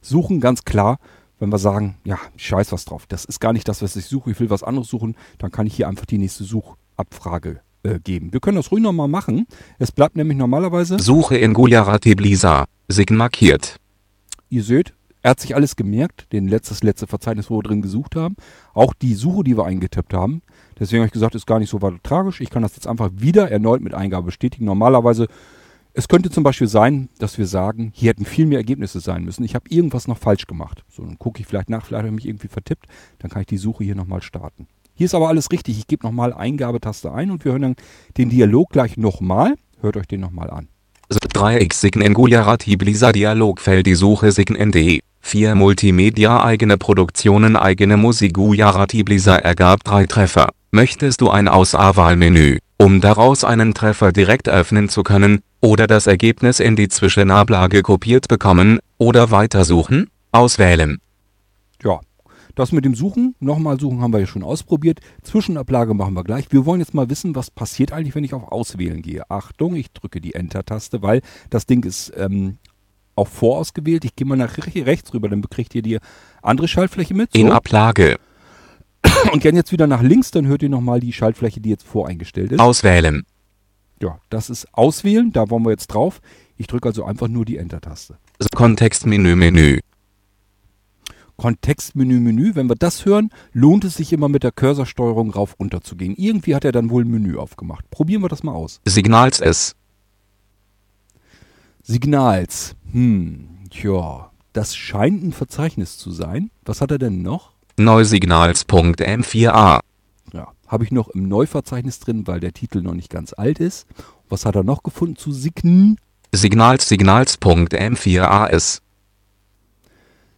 Suchen 0.00 0.40
ganz 0.40 0.64
klar, 0.64 0.98
wenn 1.38 1.50
wir 1.50 1.58
sagen, 1.58 1.96
ja, 2.04 2.18
scheiß 2.36 2.72
was 2.72 2.84
drauf, 2.84 3.06
das 3.06 3.24
ist 3.24 3.40
gar 3.40 3.52
nicht 3.52 3.68
das, 3.68 3.80
was 3.80 3.96
ich 3.96 4.06
suche, 4.06 4.30
ich 4.30 4.40
will 4.40 4.50
was 4.50 4.62
anderes 4.62 4.88
suchen, 4.88 5.16
dann 5.38 5.50
kann 5.50 5.66
ich 5.66 5.74
hier 5.74 5.88
einfach 5.88 6.06
die 6.06 6.18
nächste 6.18 6.44
Suchabfrage 6.44 7.60
äh, 7.84 8.00
geben. 8.00 8.32
Wir 8.32 8.40
können 8.40 8.56
das 8.56 8.72
ruhig 8.72 8.82
nochmal 8.82 9.08
machen. 9.08 9.46
Es 9.78 9.92
bleibt 9.92 10.16
nämlich 10.16 10.36
normalerweise... 10.36 10.98
Suche 10.98 11.36
in 11.36 11.54
Gujarati 11.54 12.14
Blisa. 12.14 12.64
Sign 12.88 13.16
markiert. 13.16 13.76
Ihr 14.50 14.62
seht, 14.62 14.94
er 15.22 15.30
hat 15.30 15.40
sich 15.40 15.54
alles 15.54 15.76
gemerkt, 15.76 16.32
den 16.32 16.48
letztes 16.48 16.82
letzte 16.82 17.06
Verzeichnis, 17.06 17.48
wo 17.48 17.58
wir 17.58 17.62
drin 17.62 17.82
gesucht 17.82 18.14
haben. 18.16 18.36
Auch 18.74 18.92
die 18.92 19.14
Suche, 19.14 19.44
die 19.44 19.56
wir 19.56 19.64
eingetippt 19.64 20.12
haben. 20.12 20.42
Deswegen 20.78 21.00
habe 21.00 21.06
ich 21.06 21.12
gesagt, 21.12 21.34
ist 21.34 21.46
gar 21.46 21.58
nicht 21.58 21.70
so 21.70 21.80
weiter 21.80 21.98
tragisch. 22.02 22.40
Ich 22.40 22.50
kann 22.50 22.62
das 22.62 22.76
jetzt 22.76 22.86
einfach 22.86 23.10
wieder 23.14 23.50
erneut 23.50 23.80
mit 23.80 23.94
Eingabe 23.94 24.26
bestätigen. 24.26 24.66
Normalerweise, 24.66 25.28
es 25.94 26.08
könnte 26.08 26.30
zum 26.30 26.42
Beispiel 26.42 26.66
sein, 26.66 27.08
dass 27.18 27.38
wir 27.38 27.46
sagen, 27.46 27.92
hier 27.94 28.10
hätten 28.10 28.24
viel 28.24 28.46
mehr 28.46 28.58
Ergebnisse 28.58 29.00
sein 29.00 29.24
müssen. 29.24 29.44
Ich 29.44 29.54
habe 29.54 29.68
irgendwas 29.70 30.08
noch 30.08 30.18
falsch 30.18 30.46
gemacht. 30.46 30.84
So, 30.90 31.04
dann 31.04 31.18
gucke 31.18 31.40
ich 31.40 31.46
vielleicht 31.46 31.70
nach, 31.70 31.86
vielleicht 31.86 32.00
habe 32.00 32.08
ich 32.08 32.14
mich 32.14 32.26
irgendwie 32.26 32.48
vertippt. 32.48 32.86
Dann 33.20 33.30
kann 33.30 33.42
ich 33.42 33.46
die 33.46 33.56
Suche 33.56 33.84
hier 33.84 33.94
nochmal 33.94 34.20
starten. 34.20 34.66
Hier 34.94 35.06
ist 35.06 35.14
aber 35.14 35.28
alles 35.28 35.50
richtig. 35.50 35.78
Ich 35.78 35.86
gebe 35.86 36.06
nochmal 36.06 36.32
Eingabetaste 36.32 37.12
ein 37.12 37.30
und 37.30 37.44
wir 37.44 37.52
hören 37.52 37.62
dann 37.62 37.76
den 38.16 38.30
Dialog 38.30 38.70
gleich 38.70 38.96
nochmal. 38.96 39.54
Hört 39.80 39.96
euch 39.96 40.06
den 40.06 40.20
nochmal 40.20 40.50
an. 40.50 40.68
3x 41.10 41.74
Sign 41.74 42.00
in 42.00 42.14
Gujarati 42.14 42.76
Blisa 42.76 43.12
Dialogfeld 43.12 43.86
die 43.86 43.94
Suche 43.94 44.30
Sign 44.32 44.56
ND. 44.56 45.00
4 45.20 45.54
Multimedia 45.54 46.44
eigene 46.44 46.78
Produktionen 46.78 47.56
eigene 47.56 47.96
Musik 47.96 48.34
Gujarati 48.34 49.02
Blisa 49.02 49.36
ergab 49.36 49.82
drei 49.82 50.06
Treffer. 50.06 50.50
Möchtest 50.70 51.20
du 51.20 51.30
ein 51.30 51.48
Auswahlmenü, 51.48 52.58
um 52.78 53.00
daraus 53.00 53.44
einen 53.44 53.74
Treffer 53.74 54.12
direkt 54.12 54.48
öffnen 54.48 54.88
zu 54.88 55.02
können, 55.02 55.40
oder 55.60 55.86
das 55.86 56.06
Ergebnis 56.06 56.60
in 56.60 56.76
die 56.76 56.88
Zwischenablage 56.88 57.82
kopiert 57.82 58.28
bekommen, 58.28 58.78
oder 58.98 59.30
weitersuchen? 59.30 60.08
Auswählen. 60.30 60.98
Das 62.54 62.70
mit 62.70 62.84
dem 62.84 62.94
Suchen, 62.94 63.34
nochmal 63.40 63.80
suchen 63.80 64.00
haben 64.00 64.12
wir 64.12 64.20
ja 64.20 64.26
schon 64.26 64.44
ausprobiert. 64.44 65.00
Zwischenablage 65.22 65.94
machen 65.94 66.14
wir 66.14 66.22
gleich. 66.22 66.46
Wir 66.50 66.64
wollen 66.66 66.80
jetzt 66.80 66.94
mal 66.94 67.10
wissen, 67.10 67.34
was 67.34 67.50
passiert 67.50 67.92
eigentlich, 67.92 68.14
wenn 68.14 68.24
ich 68.24 68.34
auf 68.34 68.50
Auswählen 68.52 69.02
gehe. 69.02 69.28
Achtung, 69.28 69.74
ich 69.74 69.90
drücke 69.92 70.20
die 70.20 70.34
Enter-Taste, 70.34 71.02
weil 71.02 71.20
das 71.50 71.66
Ding 71.66 71.84
ist 71.84 72.12
ähm, 72.16 72.58
auch 73.16 73.28
vorausgewählt. 73.28 74.04
Ich 74.04 74.14
gehe 74.14 74.26
mal 74.26 74.36
nach 74.36 74.56
rechts 74.56 75.12
rüber, 75.12 75.28
dann 75.28 75.40
bekriegt 75.40 75.74
ihr 75.74 75.82
die 75.82 75.98
andere 76.42 76.68
Schaltfläche 76.68 77.14
mit. 77.14 77.32
So. 77.32 77.40
In 77.40 77.50
Ablage. 77.50 78.18
Und 79.32 79.40
gern 79.40 79.56
jetzt 79.56 79.72
wieder 79.72 79.86
nach 79.86 80.02
links, 80.02 80.30
dann 80.30 80.46
hört 80.46 80.62
ihr 80.62 80.68
nochmal 80.68 81.00
die 81.00 81.12
Schaltfläche, 81.12 81.60
die 81.60 81.70
jetzt 81.70 81.86
voreingestellt 81.86 82.52
ist. 82.52 82.60
Auswählen. 82.60 83.24
Ja, 84.00 84.18
das 84.30 84.50
ist 84.50 84.66
Auswählen, 84.72 85.32
da 85.32 85.50
wollen 85.50 85.64
wir 85.64 85.70
jetzt 85.70 85.88
drauf. 85.88 86.20
Ich 86.56 86.66
drücke 86.66 86.88
also 86.88 87.04
einfach 87.04 87.28
nur 87.28 87.44
die 87.44 87.56
Enter-Taste. 87.56 88.16
Kontextmenü, 88.54 89.34
Menü. 89.34 89.80
Kontextmenü, 91.36 92.20
Menü. 92.20 92.54
Wenn 92.54 92.68
wir 92.68 92.76
das 92.76 93.04
hören, 93.04 93.30
lohnt 93.52 93.84
es 93.84 93.96
sich 93.96 94.12
immer 94.12 94.28
mit 94.28 94.42
der 94.42 94.52
Cursorsteuerung 94.52 95.30
rauf 95.30 95.56
runter 95.58 95.80
zu 95.80 95.96
gehen. 95.96 96.14
Irgendwie 96.16 96.54
hat 96.54 96.64
er 96.64 96.72
dann 96.72 96.90
wohl 96.90 97.04
ein 97.04 97.10
Menü 97.10 97.36
aufgemacht. 97.36 97.90
Probieren 97.90 98.22
wir 98.22 98.28
das 98.28 98.42
mal 98.42 98.52
aus. 98.52 98.80
Signals 98.84 99.40
S. 99.40 99.74
Signals. 101.82 102.76
Hm, 102.92 103.48
tja, 103.70 104.30
das 104.52 104.74
scheint 104.74 105.22
ein 105.22 105.32
Verzeichnis 105.32 105.98
zu 105.98 106.12
sein. 106.12 106.50
Was 106.64 106.80
hat 106.80 106.90
er 106.90 106.98
denn 106.98 107.22
noch? 107.22 107.52
Neusignals.m4a. 107.76 109.80
Ja, 110.32 110.48
habe 110.66 110.84
ich 110.84 110.92
noch 110.92 111.08
im 111.08 111.28
Neuverzeichnis 111.28 111.98
drin, 111.98 112.26
weil 112.26 112.40
der 112.40 112.52
Titel 112.52 112.80
noch 112.80 112.94
nicht 112.94 113.10
ganz 113.10 113.34
alt 113.36 113.58
ist. 113.58 113.86
Was 114.28 114.46
hat 114.46 114.54
er 114.54 114.64
noch 114.64 114.82
gefunden 114.82 115.16
zu 115.16 115.32
Sign? 115.32 115.98
Signals 116.32 116.88
Signals.m4a 116.88 118.48
ist. 118.48 118.83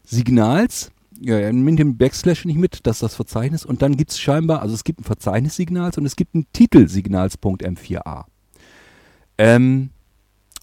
Signals, 0.07 0.91
ja, 1.21 1.53
nimmt 1.53 1.79
den 1.79 1.99
Backslash 1.99 2.45
nicht 2.45 2.59
mit, 2.59 2.87
das 2.87 2.97
ist 2.97 3.03
das 3.03 3.15
Verzeichnis. 3.15 3.65
Und 3.65 3.83
dann 3.83 3.97
gibt 3.97 4.13
es 4.13 4.19
scheinbar, 4.19 4.63
also 4.63 4.75
es 4.75 4.85
gibt 4.85 5.01
ein 5.01 5.05
Verzeichnis 5.05 5.57
Signals 5.57 5.99
und 5.99 6.07
es 6.07 6.17
gibt 6.17 6.35
einen 6.35 6.47
Titel 6.53 6.89
Signals.m4a. 6.89 8.25
Ähm, 9.39 9.91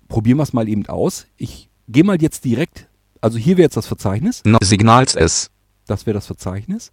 probieren 0.08 0.38
wir 0.38 0.44
es 0.44 0.54
mal 0.54 0.68
eben 0.68 0.86
aus. 0.88 1.28
Ich 1.38 1.70
gehe 1.88 2.04
mal 2.04 2.22
jetzt 2.22 2.46
direkt, 2.46 2.88
also 3.22 3.38
hier 3.38 3.58
wäre 3.58 3.66
jetzt 3.66 3.78
das 3.78 3.88
Verzeichnis. 3.88 4.42
No, 4.46 4.58
Signals 4.62 5.16
S. 5.16 5.50
Das 5.86 6.06
wäre 6.06 6.16
das 6.16 6.28
Verzeichnis. 6.28 6.92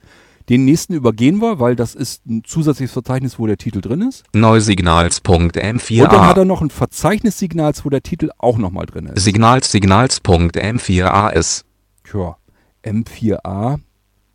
Den 0.49 0.65
nächsten 0.65 0.95
übergehen 0.95 1.39
wir, 1.41 1.61
weil 1.61 1.77
das 1.77 1.95
ist 1.95 2.27
ein 2.27 2.43
zusätzliches 2.45 2.93
Verzeichnis, 2.93 3.39
wo 3.39 3.47
der 3.47 3.57
Titel 3.57 3.81
drin 3.81 4.03
ist. 4.03 4.25
Neusignals.m4a. 4.33 6.03
Und 6.03 6.13
dann 6.13 6.27
hat 6.27 6.39
er 6.39 6.45
noch 6.45 6.61
ein 6.61 6.71
Verzeichnis 6.71 7.39
Signals, 7.39 7.85
wo 7.85 7.91
der 7.91 8.03
Titel 8.03 8.31
auch 8.37 8.59
nochmal 8.59 8.87
drin 8.87 9.07
ist. 9.07 9.23
Signals 9.23 9.71
Signals.m4a 9.71 11.33
ist. 11.33 11.65
Tja, 12.03 12.37
M4a. 12.83 13.79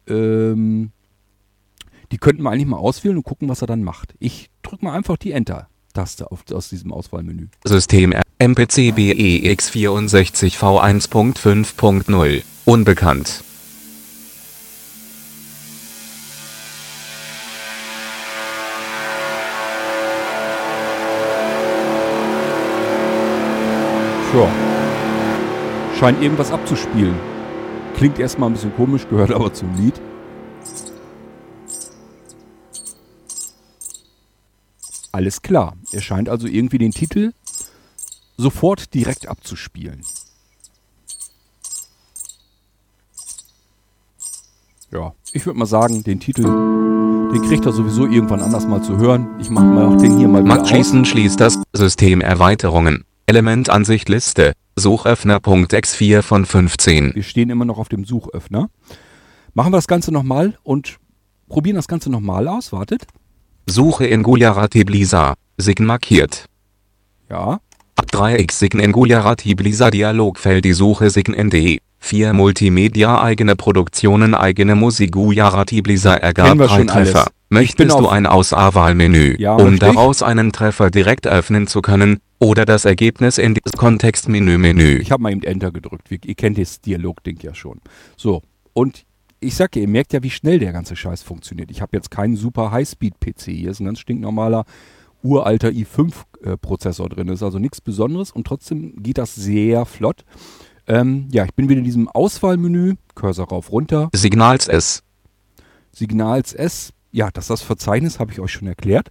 Ähm, 0.08 0.92
die 2.12 2.18
könnten 2.18 2.44
wir 2.44 2.52
eigentlich 2.52 2.68
mal 2.68 2.78
auswählen 2.78 3.18
und 3.18 3.24
gucken, 3.24 3.50
was 3.50 3.62
er 3.62 3.68
dann 3.68 3.84
macht. 3.84 4.14
Ich 4.20 4.50
drücke 4.62 4.86
mal 4.86 4.94
einfach 4.94 5.18
die 5.18 5.32
Enter-Taste 5.32 6.32
aus 6.32 6.70
diesem 6.70 6.94
Auswahlmenü. 6.94 7.48
System 7.66 8.14
MPC 8.38 8.94
BEX64 8.94 10.58
V1.5.0. 10.58 12.44
Unbekannt. 12.66 13.44
Tja. 24.32 24.50
Scheint 25.98 26.22
irgendwas 26.22 26.52
abzuspielen. 26.52 27.35
Klingt 27.98 28.20
erstmal 28.20 28.50
ein 28.50 28.54
bisschen 28.54 28.76
komisch, 28.76 29.08
gehört 29.10 29.32
aber 29.32 29.54
zum 29.54 29.74
Lied. 29.78 30.00
Alles 35.12 35.42
klar. 35.42 35.78
Er 35.94 36.02
scheint 36.02 36.28
also 36.28 36.46
irgendwie 36.46 36.78
den 36.78 36.92
Titel 36.92 37.32
sofort 38.36 38.94
direkt 38.94 39.28
abzuspielen. 39.28 40.02
Ja, 44.92 45.14
ich 45.32 45.46
würde 45.46 45.58
mal 45.58 45.66
sagen, 45.66 46.04
den 46.04 46.20
Titel, 46.20 46.44
den 46.44 47.42
kriegt 47.48 47.66
er 47.66 47.72
sowieso 47.72 48.06
irgendwann 48.06 48.42
anders 48.42 48.68
mal 48.68 48.84
zu 48.84 48.98
hören. 48.98 49.28
Ich 49.40 49.50
mache 49.50 49.66
mal 49.66 49.86
auch 49.86 49.98
den 49.98 50.18
hier 50.18 50.28
mal 50.28 50.44
wieder 50.44 50.66
Schließen 50.66 51.06
schließt 51.06 51.40
das 51.40 51.60
System 51.74 52.20
Erweiterungen. 52.20 53.06
Elementansicht 53.26 54.10
Liste. 54.10 54.54
Suchöffner.x4 54.78 56.22
von 56.22 56.46
15. 56.46 57.16
Wir 57.16 57.24
stehen 57.24 57.50
immer 57.50 57.66
noch 57.66 57.78
auf 57.78 57.90
dem 57.90 58.06
Suchöffner. 58.06 58.70
Machen 59.54 59.72
wir 59.72 59.78
das 59.78 59.88
Ganze 59.88 60.12
nochmal 60.12 60.58
und 60.64 60.98
probieren 61.48 61.78
das 61.78 61.88
Ganze 61.88 62.10
nochmal 62.10 62.48
aus. 62.48 62.74
Wartet. 62.74 63.08
Suche 63.68 64.06
in 64.06 64.22
Gujarati 64.22 64.84
Blisa. 64.84 65.36
Sign 65.58 65.86
markiert. 65.86 66.46
Ja. 67.30 67.60
3x 67.98 68.52
Sign 68.52 68.80
in 68.82 68.92
Gujarati 68.92 69.56
Blisa 69.56 69.90
Dialogfeld 69.90 70.66
die 70.66 70.74
Suche 70.74 71.10
Sign 71.10 71.34
ND. 71.34 71.80
4 72.00 72.34
Multimedia 72.34 73.20
eigene 73.22 73.56
Produktionen 73.56 74.36
eigene 74.36 74.76
Musik 74.76 75.14
Gujarati 75.14 75.82
Blisa 75.82 76.16
ergab 76.16 76.58
drei 76.58 76.84
Treffer. 76.84 77.22
Alles. 77.22 77.32
Möchtest 77.50 77.98
du 77.98 78.08
ein 78.08 78.26
Auswahlmenü, 78.26 79.38
ja, 79.40 79.56
um 79.56 79.80
daraus 79.80 80.22
einen 80.22 80.52
Treffer 80.52 80.92
direkt 80.92 81.26
öffnen 81.26 81.68
zu 81.68 81.82
können, 81.82 82.20
oder 82.40 82.66
das 82.66 82.86
Ergebnis 82.86 83.38
in 83.38 83.56
das 83.56 83.74
Kontextmenü 83.74 84.58
Menü? 84.58 84.98
Ich 84.98 85.12
habe 85.12 85.24
mal 85.24 85.32
eben 85.32 85.44
Enter 85.44 85.72
gedrückt. 85.72 86.10
Ihr 86.12 86.36
kennt 86.36 86.58
das 86.58 86.82
Dialogding 86.82 87.40
ja 87.42 87.54
schon. 87.54 87.80
So, 88.18 88.42
und 88.74 89.06
ich 89.40 89.56
sag 89.56 89.76
ja, 89.76 89.84
ihr 89.84 89.88
merkt 89.88 90.14
ja, 90.14 90.24
wie 90.24 90.30
schnell 90.30 90.60
der 90.60 90.74
ganze 90.74 90.96
Scheiß 90.96 91.24
funktioniert. 91.24 91.72
Ich 91.72 91.82
habe 91.82 91.96
jetzt 91.96 92.12
keinen 92.12 92.36
super 92.36 92.72
Highspeed-PC. 92.72 93.52
Hier 93.52 93.72
ist 93.72 93.80
ein 93.80 93.86
ganz 93.86 94.00
stinknormaler, 94.00 94.66
uralter 95.24 95.70
i5-Prozessor 95.70 97.10
drin. 97.10 97.28
Das 97.28 97.38
ist 97.38 97.44
also 97.44 97.60
nichts 97.60 97.82
Besonderes 97.82 98.32
und 98.32 98.48
trotzdem 98.48 99.02
geht 99.02 99.18
das 99.18 99.36
sehr 99.36 99.86
flott. 99.86 100.26
Ähm, 100.88 101.28
ja, 101.32 101.46
ich 101.46 101.54
bin 101.54 101.70
wieder 101.70 101.80
in 101.80 101.86
diesem 101.86 102.08
Auswahlmenü. 102.08 102.96
Cursor 103.16 103.48
rauf, 103.48 103.72
runter. 103.72 104.10
Signals 104.14 104.68
S. 104.68 105.04
Signals 105.92 106.54
S. 106.54 106.94
Ja, 107.12 107.30
das 107.32 107.46
ist 107.46 107.50
das 107.50 107.62
Verzeichnis, 107.62 108.20
habe 108.20 108.32
ich 108.32 108.40
euch 108.40 108.52
schon 108.52 108.68
erklärt. 108.68 109.10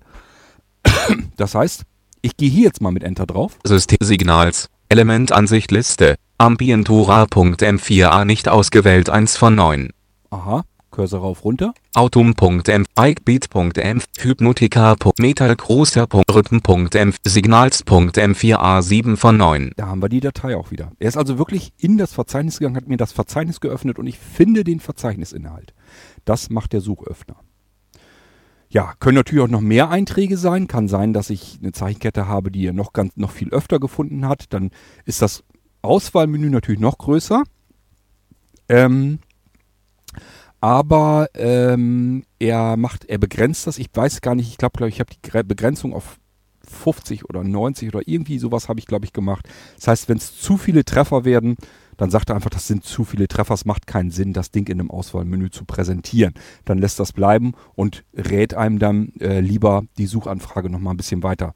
Das 1.36 1.54
heißt, 1.54 1.84
ich 2.24 2.36
gehe 2.36 2.50
hier 2.50 2.64
jetzt 2.64 2.80
mal 2.80 2.90
mit 2.90 3.04
Enter 3.04 3.26
drauf. 3.26 3.58
System 3.64 3.98
Signals. 4.00 4.68
Elementansicht 4.88 5.70
Liste. 5.70 6.16
Ambientura.m4a 6.38 8.24
nicht 8.24 8.48
ausgewählt 8.48 9.10
1 9.10 9.36
von 9.36 9.54
9. 9.54 9.90
Aha. 10.30 10.64
Cursor 10.90 11.20
rauf 11.20 11.44
runter. 11.44 11.74
Autum.m, 11.94 12.86
Ikebeat.m, 12.96 14.00
Hypnotica.metal.großer.rhythm.m, 14.16 17.14
Signals.m 17.26 18.32
4a7 18.32 19.16
von 19.16 19.36
9. 19.36 19.72
Da 19.76 19.88
haben 19.88 20.00
wir 20.00 20.08
die 20.08 20.20
Datei 20.20 20.56
auch 20.56 20.70
wieder. 20.70 20.92
Er 21.00 21.08
ist 21.08 21.16
also 21.16 21.36
wirklich 21.36 21.72
in 21.78 21.98
das 21.98 22.12
Verzeichnis 22.14 22.60
gegangen, 22.60 22.76
hat 22.76 22.86
mir 22.86 22.96
das 22.96 23.10
Verzeichnis 23.12 23.58
geöffnet 23.60 23.98
und 23.98 24.06
ich 24.06 24.18
finde 24.18 24.62
den 24.64 24.80
Verzeichnisinhalt. 24.80 25.74
Das 26.24 26.48
macht 26.48 26.72
der 26.72 26.80
Suchöffner. 26.80 27.36
Ja, 28.74 28.92
können 28.98 29.14
natürlich 29.14 29.44
auch 29.44 29.48
noch 29.48 29.60
mehr 29.60 29.88
Einträge 29.88 30.36
sein. 30.36 30.66
Kann 30.66 30.88
sein, 30.88 31.12
dass 31.12 31.30
ich 31.30 31.60
eine 31.62 31.70
Zeichenkette 31.70 32.26
habe, 32.26 32.50
die 32.50 32.66
er 32.66 32.72
noch 32.72 32.92
ganz, 32.92 33.16
noch 33.16 33.30
viel 33.30 33.50
öfter 33.50 33.78
gefunden 33.78 34.26
hat. 34.26 34.52
Dann 34.52 34.72
ist 35.04 35.22
das 35.22 35.44
Auswahlmenü 35.82 36.50
natürlich 36.50 36.80
noch 36.80 36.98
größer. 36.98 37.44
Ähm, 38.68 39.20
aber 40.60 41.28
ähm, 41.34 42.24
er 42.40 42.76
macht, 42.76 43.04
er 43.04 43.18
begrenzt 43.18 43.68
das. 43.68 43.78
Ich 43.78 43.90
weiß 43.94 44.22
gar 44.22 44.34
nicht, 44.34 44.48
ich 44.48 44.58
glaube, 44.58 44.76
glaub, 44.76 44.88
ich 44.88 44.98
habe 44.98 45.10
die 45.14 45.42
Begrenzung 45.44 45.94
auf 45.94 46.18
50 46.66 47.28
oder 47.28 47.44
90 47.44 47.94
oder 47.94 48.00
irgendwie 48.04 48.40
sowas 48.40 48.68
habe 48.68 48.80
ich, 48.80 48.86
glaube 48.86 49.04
ich, 49.04 49.12
gemacht. 49.12 49.48
Das 49.76 49.86
heißt, 49.86 50.08
wenn 50.08 50.16
es 50.16 50.36
zu 50.36 50.56
viele 50.56 50.84
Treffer 50.84 51.24
werden, 51.24 51.58
dann 51.96 52.10
sagt 52.10 52.30
er 52.30 52.36
einfach, 52.36 52.50
das 52.50 52.66
sind 52.66 52.84
zu 52.84 53.04
viele 53.04 53.28
Treffer, 53.28 53.54
es 53.54 53.64
macht 53.64 53.86
keinen 53.86 54.10
Sinn, 54.10 54.32
das 54.32 54.50
Ding 54.50 54.66
in 54.68 54.80
einem 54.80 54.90
Auswahlmenü 54.90 55.50
zu 55.50 55.64
präsentieren. 55.64 56.34
Dann 56.64 56.78
lässt 56.78 57.00
das 57.00 57.12
bleiben 57.12 57.52
und 57.74 58.04
rät 58.14 58.54
einem 58.54 58.78
dann 58.78 59.12
äh, 59.20 59.40
lieber 59.40 59.84
die 59.98 60.06
Suchanfrage 60.06 60.70
nochmal 60.70 60.94
ein 60.94 60.98
bisschen 60.98 61.22
weiter 61.22 61.54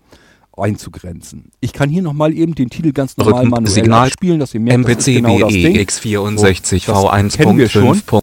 einzugrenzen. 0.57 1.52
Ich 1.61 1.73
kann 1.73 1.88
hier 1.88 2.02
nochmal 2.02 2.33
eben 2.35 2.54
den 2.54 2.71
Titel 2.71 2.92
ganz 2.92 3.16
normal 3.16 3.42
Rhythm, 3.42 3.50
manuell 3.50 3.73
Signal, 3.73 4.11
spielen, 4.11 4.40
dass 4.40 4.54
ihr 4.54 4.61
merkt, 4.61 4.85
das 4.88 5.07
ist 5.07 5.09
MPC 5.09 5.16
genau 5.16 5.38
das 5.38 5.52
Ding. 5.52 5.76
BX64 5.76 6.87
So, 6.87 7.11
das 7.11 7.37
kennen 7.37 7.59
wir 7.59 7.68
schon. 7.68 7.97
V1.5. 7.97 8.21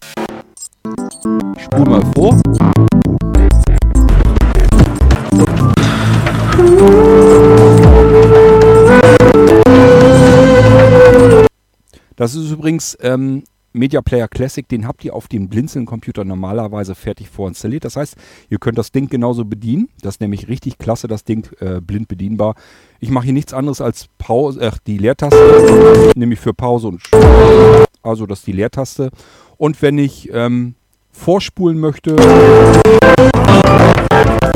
Ich 1.56 1.64
spule 1.64 1.84
mal 1.84 2.02
vor. 2.14 2.75
Das 12.16 12.34
ist 12.34 12.50
übrigens 12.50 12.96
ähm, 13.02 13.44
Media 13.74 14.00
Player 14.00 14.26
Classic, 14.26 14.66
den 14.66 14.88
habt 14.88 15.04
ihr 15.04 15.14
auf 15.14 15.28
dem 15.28 15.48
Blinzeln-Computer 15.48 16.24
normalerweise 16.24 16.94
fertig 16.94 17.28
vorinstalliert. 17.28 17.84
Das 17.84 17.96
heißt, 17.96 18.16
ihr 18.48 18.58
könnt 18.58 18.78
das 18.78 18.90
Ding 18.90 19.08
genauso 19.08 19.44
bedienen. 19.44 19.90
Das 20.00 20.14
ist 20.14 20.20
nämlich 20.22 20.48
richtig 20.48 20.78
klasse, 20.78 21.08
das 21.08 21.24
Ding 21.24 21.46
äh, 21.60 21.82
blind 21.82 22.08
bedienbar. 22.08 22.54
Ich 23.00 23.10
mache 23.10 23.26
hier 23.26 23.34
nichts 23.34 23.52
anderes 23.52 23.82
als 23.82 24.08
Pause, 24.16 24.60
äh, 24.62 24.72
die 24.86 24.96
Leertaste, 24.96 26.12
nämlich 26.16 26.40
für 26.40 26.54
Pause 26.54 26.88
und 26.88 27.02
also 28.02 28.24
das 28.24 28.38
ist 28.38 28.46
die 28.46 28.52
Leertaste. 28.52 29.10
Und 29.58 29.82
wenn 29.82 29.98
ich 29.98 30.30
ähm, 30.32 30.74
vorspulen 31.12 31.78
möchte, 31.78 32.16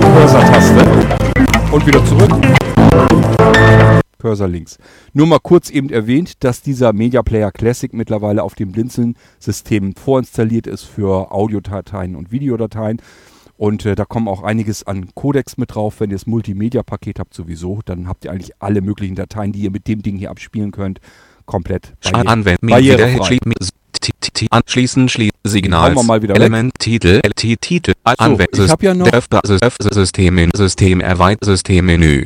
Cursor-Taste 0.01 0.87
und 1.73 1.87
wieder 1.87 2.05
zurück. 2.07 3.20
Cursor 4.21 4.49
links. 4.49 4.79
Nur 5.13 5.27
mal 5.27 5.39
kurz 5.43 5.71
eben 5.71 5.91
erwähnt, 5.91 6.45
dass 6.45 6.63
dieser 6.63 6.93
Media 6.93 7.23
Player 7.23 7.51
Classic 7.51 7.93
mittlerweile 7.93 8.43
auf 8.43 8.55
dem 8.55 8.71
Blinzeln-System 8.73 9.95
vorinstalliert 9.97 10.67
ist 10.67 10.85
für 10.85 11.33
Audiodateien 11.33 12.15
und 12.17 12.31
Videodateien. 12.31 13.01
Und 13.57 13.85
äh, 13.85 13.95
da 13.95 14.05
kommen 14.07 14.27
auch 14.29 14.43
einiges 14.43 14.87
an 14.87 15.11
Codecs 15.15 15.59
mit 15.59 15.75
drauf. 15.75 15.97
Wenn 16.01 16.11
ihr 16.11 16.17
das 16.17 16.27
Multimedia-Paket 16.27 17.19
habt 17.19 17.35
sowieso, 17.35 17.81
dann 17.85 18.09
habt 18.09 18.25
ihr 18.25 18.31
eigentlich 18.33 18.53
alle 18.59 18.81
möglichen 18.81 19.17
Dateien, 19.17 19.53
die 19.53 19.61
ihr 19.61 19.71
mit 19.71 19.87
dem 19.87 20.01
Ding 20.03 20.17
hier 20.17 20.31
abspielen 20.31 20.71
könnt, 20.71 21.01
komplett 21.45 21.93
barrierefrei. 22.71 23.13
Wieder 23.13 23.25
schlie- 23.27 23.39
mi- 23.45 23.55
t- 24.01 24.13
t- 24.19 24.31
t- 24.33 24.47
Anschließen 24.51 25.09
schließen 25.11 25.37
Signal. 25.45 25.91
Element 26.37 26.73
Titel 26.79 27.21
Titel 27.61 27.93
ich 28.65 28.71
hab 28.71 28.83
ja 28.83 28.95
noch- 28.95 29.07
System 29.93 30.49
System 30.57 31.01
erweitert 31.03 31.45
Systemmenü. 31.45 32.25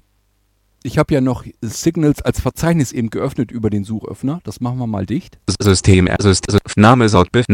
Ich 0.86 0.98
habe 0.98 1.14
ja 1.14 1.22
noch 1.22 1.46
Signals 1.62 2.20
als 2.20 2.40
Verzeichnis 2.42 2.92
eben 2.92 3.08
geöffnet 3.08 3.50
über 3.50 3.70
den 3.70 3.84
Suchöffner. 3.84 4.40
Das 4.44 4.60
machen 4.60 4.76
wir 4.78 4.86
mal 4.86 5.06
dicht. 5.06 5.38
System 5.58 6.10
System 6.20 6.50
Name 6.76 7.08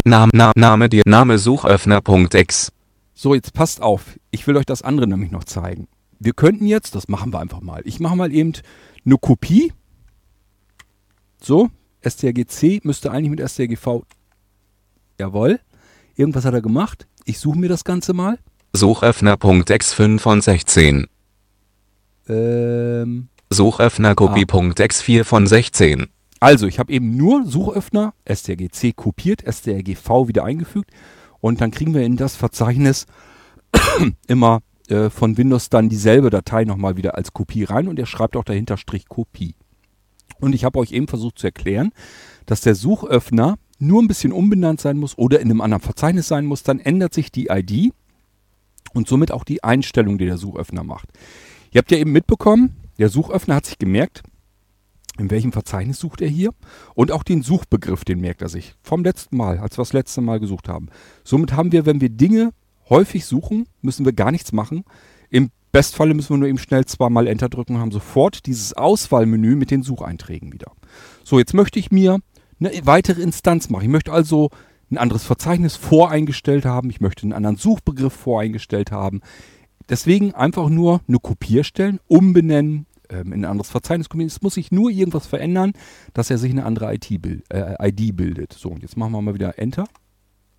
Name 0.04 0.30
Name 0.34 0.52
Name 0.56 0.88
dir 0.88 1.02
Name 1.06 1.38
Suchöffner.x. 1.38 2.72
So, 3.14 3.34
jetzt 3.36 3.54
passt 3.54 3.82
auf. 3.82 4.18
Ich 4.32 4.48
will 4.48 4.56
euch 4.56 4.66
das 4.66 4.82
andere 4.82 5.06
nämlich 5.06 5.30
noch 5.30 5.44
zeigen. 5.44 5.86
Wir 6.18 6.32
könnten 6.32 6.66
jetzt, 6.66 6.96
das 6.96 7.06
machen 7.06 7.32
wir 7.32 7.38
einfach 7.38 7.60
mal. 7.60 7.82
Ich 7.84 8.00
mache 8.00 8.16
mal 8.16 8.32
eben 8.32 8.54
eine 9.06 9.16
Kopie. 9.16 9.72
So, 11.40 11.70
strgc 12.04 12.80
müsste 12.82 13.12
eigentlich 13.12 13.30
mit 13.30 13.48
strgv. 13.48 14.02
Jawohl. 15.20 15.60
Irgendwas 16.16 16.44
hat 16.44 16.54
er 16.54 16.62
gemacht. 16.62 17.06
Ich 17.26 17.38
suche 17.38 17.60
mir 17.60 17.68
das 17.68 17.84
Ganze 17.84 18.12
mal. 18.12 18.40
Suchöffner.x 18.72 19.92
5 19.92 20.20
von 20.20 20.40
16. 20.40 21.06
Ähm, 22.30 23.28
Suchöffnerkopie.x 23.50 25.02
4 25.02 25.24
von 25.24 25.46
16. 25.46 26.06
also, 26.38 26.66
ich 26.66 26.78
habe 26.78 26.92
eben 26.92 27.16
nur 27.16 27.44
Suchöffner, 27.44 28.14
strgc 28.28 28.94
kopiert, 28.94 29.42
strgv 29.46 30.28
wieder 30.28 30.44
eingefügt. 30.44 30.90
Und 31.40 31.60
dann 31.60 31.70
kriegen 31.70 31.94
wir 31.94 32.02
in 32.02 32.16
das 32.16 32.36
Verzeichnis 32.36 33.06
immer 34.28 34.60
äh, 34.88 35.10
von 35.10 35.36
Windows 35.36 35.70
dann 35.70 35.88
dieselbe 35.88 36.30
Datei 36.30 36.64
nochmal 36.64 36.96
wieder 36.96 37.16
als 37.16 37.32
Kopie 37.32 37.64
rein 37.64 37.88
und 37.88 37.98
er 37.98 38.06
schreibt 38.06 38.36
auch 38.36 38.44
dahinter 38.44 38.76
Strich 38.76 39.08
Kopie. 39.08 39.54
Und 40.40 40.54
ich 40.54 40.64
habe 40.64 40.78
euch 40.78 40.92
eben 40.92 41.08
versucht 41.08 41.38
zu 41.38 41.46
erklären, 41.46 41.92
dass 42.46 42.60
der 42.60 42.74
Suchöffner 42.74 43.56
nur 43.78 44.02
ein 44.02 44.08
bisschen 44.08 44.32
umbenannt 44.32 44.80
sein 44.80 44.98
muss 44.98 45.16
oder 45.18 45.40
in 45.40 45.50
einem 45.50 45.60
anderen 45.60 45.82
Verzeichnis 45.82 46.28
sein 46.28 46.46
muss. 46.46 46.62
Dann 46.62 46.78
ändert 46.78 47.14
sich 47.14 47.32
die 47.32 47.48
ID 47.48 47.92
und 48.92 49.08
somit 49.08 49.32
auch 49.32 49.44
die 49.44 49.64
Einstellung, 49.64 50.18
die 50.18 50.26
der 50.26 50.38
Suchöffner 50.38 50.84
macht. 50.84 51.08
Ihr 51.72 51.78
habt 51.78 51.90
ja 51.90 51.98
eben 51.98 52.12
mitbekommen, 52.12 52.76
der 52.98 53.08
Suchöffner 53.08 53.56
hat 53.56 53.66
sich 53.66 53.78
gemerkt, 53.78 54.22
in 55.18 55.30
welchem 55.30 55.52
Verzeichnis 55.52 55.98
sucht 55.98 56.20
er 56.20 56.28
hier 56.28 56.50
und 56.94 57.12
auch 57.12 57.22
den 57.22 57.42
Suchbegriff, 57.42 58.04
den 58.04 58.20
merkt 58.20 58.42
er 58.42 58.48
sich 58.48 58.74
vom 58.82 59.04
letzten 59.04 59.36
Mal, 59.36 59.58
als 59.58 59.76
wir 59.76 59.82
das 59.82 59.92
letzte 59.92 60.20
Mal 60.20 60.40
gesucht 60.40 60.68
haben. 60.68 60.88
Somit 61.24 61.52
haben 61.52 61.72
wir, 61.72 61.86
wenn 61.86 62.00
wir 62.00 62.08
Dinge 62.08 62.52
häufig 62.88 63.24
suchen, 63.24 63.66
müssen 63.82 64.04
wir 64.04 64.12
gar 64.12 64.30
nichts 64.32 64.52
machen. 64.52 64.84
Im 65.28 65.50
Bestfalle 65.72 66.14
müssen 66.14 66.30
wir 66.30 66.38
nur 66.38 66.48
eben 66.48 66.58
schnell 66.58 66.84
zweimal 66.84 67.26
Enter 67.26 67.48
drücken 67.48 67.76
und 67.76 67.80
haben 67.80 67.92
sofort 67.92 68.46
dieses 68.46 68.72
Auswahlmenü 68.72 69.54
mit 69.54 69.70
den 69.70 69.82
Sucheinträgen 69.82 70.52
wieder. 70.52 70.72
So, 71.22 71.38
jetzt 71.38 71.54
möchte 71.54 71.78
ich 71.78 71.92
mir 71.92 72.18
eine 72.58 72.72
weitere 72.84 73.22
Instanz 73.22 73.70
machen. 73.70 73.84
Ich 73.84 73.90
möchte 73.90 74.12
also 74.12 74.50
ein 74.90 74.98
anderes 74.98 75.24
Verzeichnis 75.24 75.76
voreingestellt 75.76 76.64
haben. 76.64 76.90
Ich 76.90 77.00
möchte 77.00 77.22
einen 77.22 77.32
anderen 77.32 77.56
Suchbegriff 77.56 78.12
voreingestellt 78.12 78.90
haben. 78.90 79.20
Deswegen 79.90 80.34
einfach 80.34 80.68
nur 80.68 81.00
eine 81.08 81.18
Kopie 81.18 81.58
erstellen, 81.58 81.98
umbenennen, 82.06 82.86
ähm, 83.10 83.32
in 83.32 83.44
ein 83.44 83.50
anderes 83.50 83.70
Verzeichnis 83.70 84.08
kopieren. 84.08 84.28
Es 84.28 84.40
muss 84.40 84.54
sich 84.54 84.70
nur 84.70 84.90
irgendwas 84.90 85.26
verändern, 85.26 85.72
dass 86.14 86.30
er 86.30 86.38
sich 86.38 86.52
eine 86.52 86.64
andere 86.64 86.94
IT, 86.94 87.20
bild, 87.20 87.44
äh, 87.52 87.74
ID 87.88 88.16
bildet. 88.16 88.52
So, 88.52 88.70
und 88.70 88.82
jetzt 88.82 88.96
machen 88.96 89.12
wir 89.12 89.20
mal 89.20 89.34
wieder 89.34 89.58
Enter. 89.58 89.86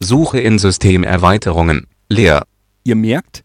Suche 0.01 0.39
in 0.39 0.59
Systemerweiterungen. 0.59 1.87
Leer. 2.09 2.45
Ihr 2.83 2.95
merkt, 2.95 3.43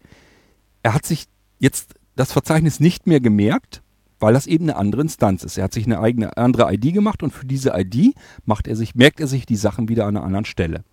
er 0.83 0.93
hat 0.93 1.05
sich 1.05 1.25
jetzt 1.59 1.93
das 2.15 2.33
Verzeichnis 2.33 2.79
nicht 2.79 3.07
mehr 3.07 3.21
gemerkt, 3.21 3.81
weil 4.19 4.33
das 4.33 4.47
eben 4.47 4.65
eine 4.65 4.75
andere 4.75 5.01
Instanz 5.01 5.43
ist. 5.43 5.57
Er 5.57 5.65
hat 5.65 5.73
sich 5.73 5.85
eine 5.85 5.99
eigene 5.99 6.35
andere 6.35 6.73
ID 6.73 6.93
gemacht 6.93 7.23
und 7.23 7.31
für 7.31 7.45
diese 7.45 7.73
ID 7.75 8.15
macht 8.45 8.67
er 8.67 8.75
sich, 8.75 8.95
merkt 8.95 9.19
er 9.19 9.27
sich 9.27 9.45
die 9.45 9.55
Sachen 9.55 9.87
wieder 9.87 10.05
an 10.05 10.17
einer 10.17 10.25
anderen 10.25 10.45
Stelle. 10.45 10.83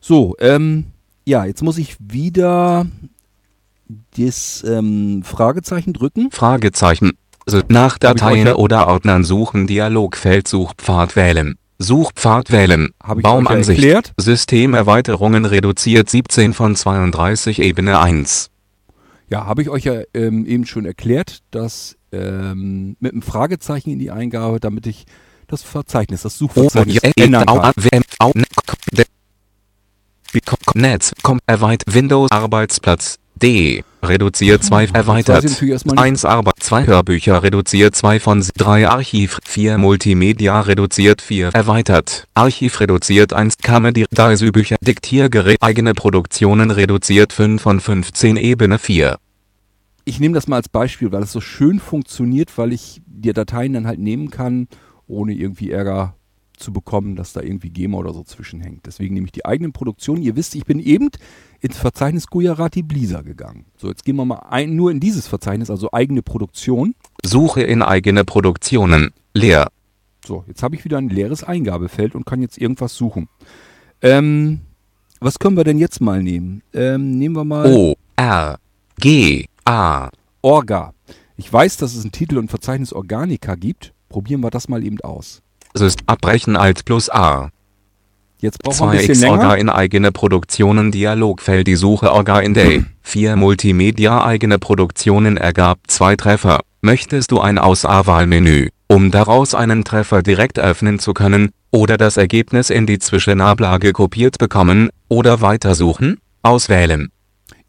So, 0.00 0.34
ähm, 0.40 0.86
ja, 1.24 1.44
jetzt 1.44 1.62
muss 1.62 1.78
ich 1.78 1.96
wieder 2.00 2.86
das 4.16 4.64
ähm, 4.66 5.22
Fragezeichen 5.24 5.92
drücken. 5.92 6.30
Fragezeichen. 6.30 7.12
So, 7.46 7.60
nach 7.68 7.98
Dateien 7.98 8.46
ja- 8.48 8.54
oder 8.56 8.88
Ordnern 8.88 9.22
suchen 9.24 9.66
Dialogfeld 9.66 10.48
Suchpfad 10.48 11.14
wählen. 11.16 11.56
Suchpfad 11.78 12.50
wählen. 12.50 12.90
Ja 13.06 13.14
Baumansicht. 13.22 13.78
erklärt. 13.82 14.12
Systemerweiterungen 14.16 15.44
reduziert 15.44 16.08
17 16.10 16.54
von 16.54 16.74
32 16.74 17.60
Ebene 17.60 18.00
1. 18.00 18.50
Ja, 19.28 19.44
habe 19.46 19.62
ich 19.62 19.68
euch 19.68 19.84
ja 19.84 20.00
ähm, 20.14 20.46
eben 20.46 20.66
schon 20.66 20.86
erklärt, 20.86 21.40
dass 21.50 21.96
ähm, 22.12 22.96
mit 23.00 23.12
einem 23.12 23.22
Fragezeichen 23.22 23.90
in 23.90 23.98
die 23.98 24.10
Eingabe, 24.10 24.58
damit 24.60 24.86
ich 24.86 25.04
das 25.48 25.62
Verzeichnis, 25.62 26.22
das 26.22 26.36
Oh, 26.36 26.46
Suchverzeichnis 26.46 27.00
ja, 27.02 27.10
ändern 27.16 27.46
kann. 27.46 27.58
ne- 28.34 29.04
Netz, 30.74 31.12
Windows, 31.86 32.30
Arbeitsplatz, 32.30 33.18
D, 33.42 33.84
reduziert 34.02 34.64
2, 34.64 34.82
Jetzt 34.82 34.94
weiß 34.94 35.02
erweitert, 35.02 35.44
ich 35.44 35.50
natürlich 35.50 35.72
erstmal 35.72 35.94
nicht- 35.96 36.04
1 36.04 36.24
Arbeit, 36.24 36.54
2 36.60 36.86
Hörbücher, 36.86 37.42
reduziert 37.42 37.94
2 37.94 38.18
von 38.18 38.42
3 38.56 38.88
Archiv, 38.88 39.38
4 39.44 39.76
Multimedia, 39.76 40.60
reduziert 40.60 41.20
4, 41.20 41.50
erweitert, 41.52 42.26
Archiv, 42.34 42.80
reduziert 42.80 43.34
1, 43.34 43.58
Comedy, 43.58 44.06
Daisy-Bücher, 44.10 44.76
Diktiergerät, 44.80 45.58
eigene 45.60 45.92
Produktionen, 45.92 46.70
reduziert 46.70 47.34
5 47.34 47.60
von 47.60 47.80
15, 47.80 48.36
Ebene 48.36 48.78
4. 48.78 49.18
Ich 50.06 50.18
nehme 50.20 50.34
das 50.34 50.46
mal 50.46 50.56
als 50.56 50.68
Beispiel, 50.68 51.12
weil 51.12 51.24
es 51.24 51.32
so 51.32 51.40
schön 51.40 51.78
funktioniert, 51.78 52.56
weil 52.56 52.72
ich 52.72 53.02
die 53.06 53.32
Dateien 53.32 53.74
dann 53.74 53.86
halt 53.86 53.98
nehmen 53.98 54.30
kann, 54.30 54.68
ohne 55.08 55.34
irgendwie 55.34 55.70
Ärger 55.72 56.14
zu 56.56 56.72
bekommen, 56.72 57.16
dass 57.16 57.32
da 57.32 57.40
irgendwie 57.40 57.70
GEMA 57.70 57.98
oder 57.98 58.12
so 58.12 58.22
zwischenhängt. 58.22 58.86
Deswegen 58.86 59.14
nehme 59.14 59.26
ich 59.26 59.32
die 59.32 59.44
eigenen 59.44 59.72
Produktionen. 59.72 60.22
Ihr 60.22 60.36
wisst, 60.36 60.54
ich 60.54 60.64
bin 60.64 60.80
eben 60.80 61.10
ins 61.60 61.78
Verzeichnis 61.78 62.26
Gujarati 62.26 62.82
Blisa 62.82 63.22
gegangen. 63.22 63.66
So, 63.76 63.88
jetzt 63.88 64.04
gehen 64.04 64.16
wir 64.16 64.24
mal 64.24 64.46
ein, 64.50 64.76
nur 64.76 64.90
in 64.90 65.00
dieses 65.00 65.26
Verzeichnis, 65.26 65.70
also 65.70 65.90
eigene 65.92 66.22
Produktion. 66.22 66.94
Suche 67.24 67.62
in 67.62 67.82
eigene 67.82 68.24
Produktionen. 68.24 69.10
Leer. 69.34 69.68
So, 70.24 70.44
jetzt 70.48 70.62
habe 70.62 70.74
ich 70.74 70.84
wieder 70.84 70.98
ein 70.98 71.08
leeres 71.08 71.44
Eingabefeld 71.44 72.14
und 72.14 72.26
kann 72.26 72.42
jetzt 72.42 72.58
irgendwas 72.58 72.94
suchen. 72.94 73.28
Ähm, 74.02 74.60
was 75.20 75.38
können 75.38 75.56
wir 75.56 75.64
denn 75.64 75.78
jetzt 75.78 76.00
mal 76.00 76.22
nehmen? 76.22 76.62
Ähm, 76.74 77.18
nehmen 77.18 77.36
wir 77.36 77.44
mal 77.44 77.72
O. 77.72 77.94
R. 78.16 78.58
G. 78.98 79.46
A. 79.64 80.10
Orga. 80.42 80.92
Ich 81.36 81.52
weiß, 81.52 81.76
dass 81.76 81.94
es 81.94 82.02
einen 82.02 82.12
Titel 82.12 82.38
und 82.38 82.48
Verzeichnis 82.48 82.92
Organica 82.92 83.54
gibt. 83.56 83.92
Probieren 84.08 84.40
wir 84.40 84.50
das 84.50 84.68
mal 84.68 84.84
eben 84.84 85.00
aus. 85.00 85.42
Syst 85.76 86.00
abbrechen 86.06 86.56
Alt 86.56 86.84
plus 86.84 87.10
A. 87.10 87.50
Jetzt 88.38 88.62
brauchen 88.62 88.92
wir 88.92 88.98
ein 88.98 89.04
2 89.04 89.06
bisschen 89.06 89.30
Orga 89.30 89.54
in 89.54 89.68
eigene 89.70 90.12
Produktionen 90.12 90.92
Dialogfeld 90.92 91.66
die 91.66 91.76
Suche 91.76 92.12
Orga 92.12 92.40
in 92.40 92.54
Day. 92.54 92.84
4 93.02 93.36
Multimedia 93.36 94.24
eigene 94.24 94.58
Produktionen 94.58 95.36
ergab 95.36 95.78
zwei 95.86 96.16
Treffer. 96.16 96.60
Möchtest 96.82 97.30
du 97.30 97.40
ein 97.40 97.58
Auswahlmenü, 97.58 98.68
um 98.88 99.10
daraus 99.10 99.54
einen 99.54 99.84
Treffer 99.84 100.22
direkt 100.22 100.58
öffnen 100.58 100.98
zu 100.98 101.14
können, 101.14 101.50
oder 101.70 101.96
das 101.96 102.16
Ergebnis 102.16 102.70
in 102.70 102.86
die 102.86 102.98
Zwischenablage 102.98 103.92
kopiert 103.92 104.38
bekommen, 104.38 104.90
oder 105.08 105.40
weitersuchen? 105.40 106.18
Auswählen. 106.42 107.08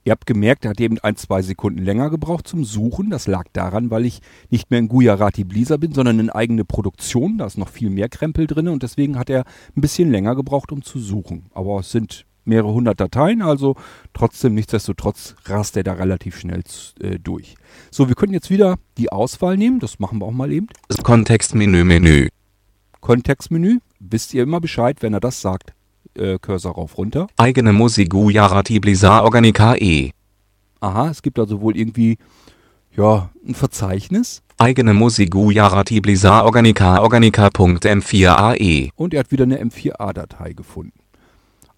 Ihr 0.07 0.11
habt 0.11 0.25
gemerkt, 0.25 0.63
er 0.63 0.69
hat 0.69 0.79
eben 0.79 0.99
ein, 0.99 1.17
zwei 1.17 1.41
Sekunden 1.41 1.83
länger 1.83 2.09
gebraucht 2.09 2.47
zum 2.47 2.63
Suchen. 2.63 3.09
Das 3.09 3.27
lag 3.27 3.43
daran, 3.51 3.91
weil 3.91 4.05
ich 4.05 4.21
nicht 4.49 4.71
mehr 4.71 4.79
in 4.79 4.87
Gujarati 4.87 5.43
Blisa 5.43 5.75
bin, 5.75 5.91
sondern 5.91 6.17
in 6.21 6.29
eigene 6.29 6.63
Produktion. 6.63 7.37
Da 7.37 7.45
ist 7.45 7.57
noch 7.57 7.67
viel 7.67 7.89
mehr 7.89 8.07
Krempel 8.07 8.47
drin 8.47 8.69
und 8.69 8.83
deswegen 8.83 9.19
hat 9.19 9.29
er 9.29 9.43
ein 9.75 9.81
bisschen 9.81 10.09
länger 10.09 10.33
gebraucht, 10.37 10.71
um 10.71 10.81
zu 10.81 10.97
suchen. 10.99 11.47
Aber 11.53 11.81
es 11.81 11.91
sind 11.91 12.25
mehrere 12.45 12.71
hundert 12.71 13.01
Dateien, 13.01 13.41
also 13.41 13.75
trotzdem, 14.13 14.53
nichtsdestotrotz 14.53 15.35
rast 15.43 15.75
er 15.75 15.83
da 15.83 15.91
relativ 15.91 16.39
schnell 16.39 16.63
äh, 17.01 17.19
durch. 17.19 17.55
So, 17.91 18.07
wir 18.07 18.15
können 18.15 18.31
jetzt 18.31 18.49
wieder 18.49 18.77
die 18.97 19.11
Auswahl 19.11 19.57
nehmen. 19.57 19.81
Das 19.81 19.99
machen 19.99 20.19
wir 20.19 20.25
auch 20.25 20.31
mal 20.31 20.53
eben. 20.53 20.67
Kontextmenü 21.03 21.83
Menü. 21.83 22.29
Kontextmenü. 23.01 23.79
Wisst 23.99 24.33
ihr 24.33 24.43
immer 24.43 24.61
Bescheid, 24.61 25.01
wenn 25.01 25.13
er 25.13 25.19
das 25.19 25.41
sagt. 25.41 25.73
Äh, 26.15 26.39
Cursor 26.39 26.73
rauf 26.73 26.97
runter. 26.97 27.27
Eigene 27.37 27.73
Musik 27.73 28.09
Gujarati 28.09 28.79
Blisa 28.79 29.21
Organica 29.21 29.75
E. 29.75 30.11
Aha, 30.79 31.09
es 31.09 31.21
gibt 31.21 31.39
also 31.39 31.61
wohl 31.61 31.75
irgendwie, 31.75 32.17
ja, 32.95 33.29
ein 33.47 33.55
Verzeichnis. 33.55 34.41
Eigene 34.57 34.93
Musik 34.93 35.31
Gujarati 35.31 36.01
Blisa 36.01 36.43
Organica 36.43 37.01
Organica.m4ae. 37.01 38.89
Und 38.95 39.13
er 39.13 39.21
hat 39.21 39.31
wieder 39.31 39.43
eine 39.43 39.61
M4A-Datei 39.63 40.53
gefunden. 40.53 40.93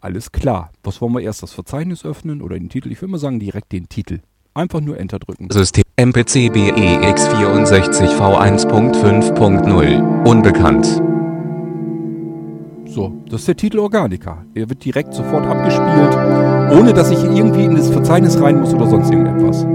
Alles 0.02 0.32
klar. 0.32 0.72
Was 0.84 1.02
wollen 1.02 1.14
wir 1.14 1.22
erst? 1.22 1.44
Das 1.44 1.54
Verzeichnis 1.54 2.06
öffnen 2.06 2.42
oder 2.42 2.58
den 2.58 2.70
Titel? 2.70 2.90
Ich 2.92 3.02
würde 3.02 3.12
mal 3.12 3.18
sagen, 3.18 3.40
direkt 3.40 3.72
den 3.74 3.90
Titel. 3.90 4.20
Einfach 4.54 4.80
nur 4.82 4.98
Enter 4.98 5.20
drücken. 5.20 5.50
System 5.52 5.84
MPC 5.98 6.50
BEX64 6.52 8.18
V1.5.0. 8.18 10.26
Unbekannt. 10.26 11.02
So, 12.94 13.22
das 13.30 13.42
ist 13.42 13.48
der 13.48 13.56
Titel 13.58 13.80
Organica. 13.80 14.44
Er 14.56 14.68
wird 14.70 14.84
direkt 14.84 15.14
sofort 15.14 15.46
abgespielt, 15.46 16.78
ohne 16.80 16.94
dass 16.94 17.12
ich 17.12 17.24
irgendwie 17.24 17.64
in 17.66 17.76
das 17.76 17.90
Verzeichnis 17.90 18.42
rein 18.42 18.60
muss 18.60 18.74
oder 18.74 18.88
sonst 18.88 19.12
irgendetwas. 19.12 19.66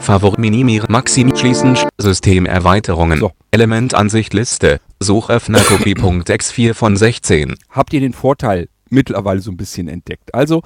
Favorit 0.00 0.38
minimieren 0.38 0.86
Maxim 0.90 1.34
schließen 1.36 1.74
Sch- 1.76 1.88
Systemerweiterungen. 1.98 3.18
So. 3.18 3.32
Elementansicht 3.50 4.32
Liste. 4.34 4.80
Suchöffner 5.00 5.58
Kopie.x4 5.60 6.74
von 6.74 6.96
16. 6.96 7.54
Habt 7.70 7.92
ihr 7.92 8.00
den 8.00 8.12
Vorteil 8.12 8.68
mittlerweile 8.88 9.40
so 9.40 9.50
ein 9.50 9.56
bisschen 9.56 9.88
entdeckt? 9.88 10.34
Also, 10.34 10.62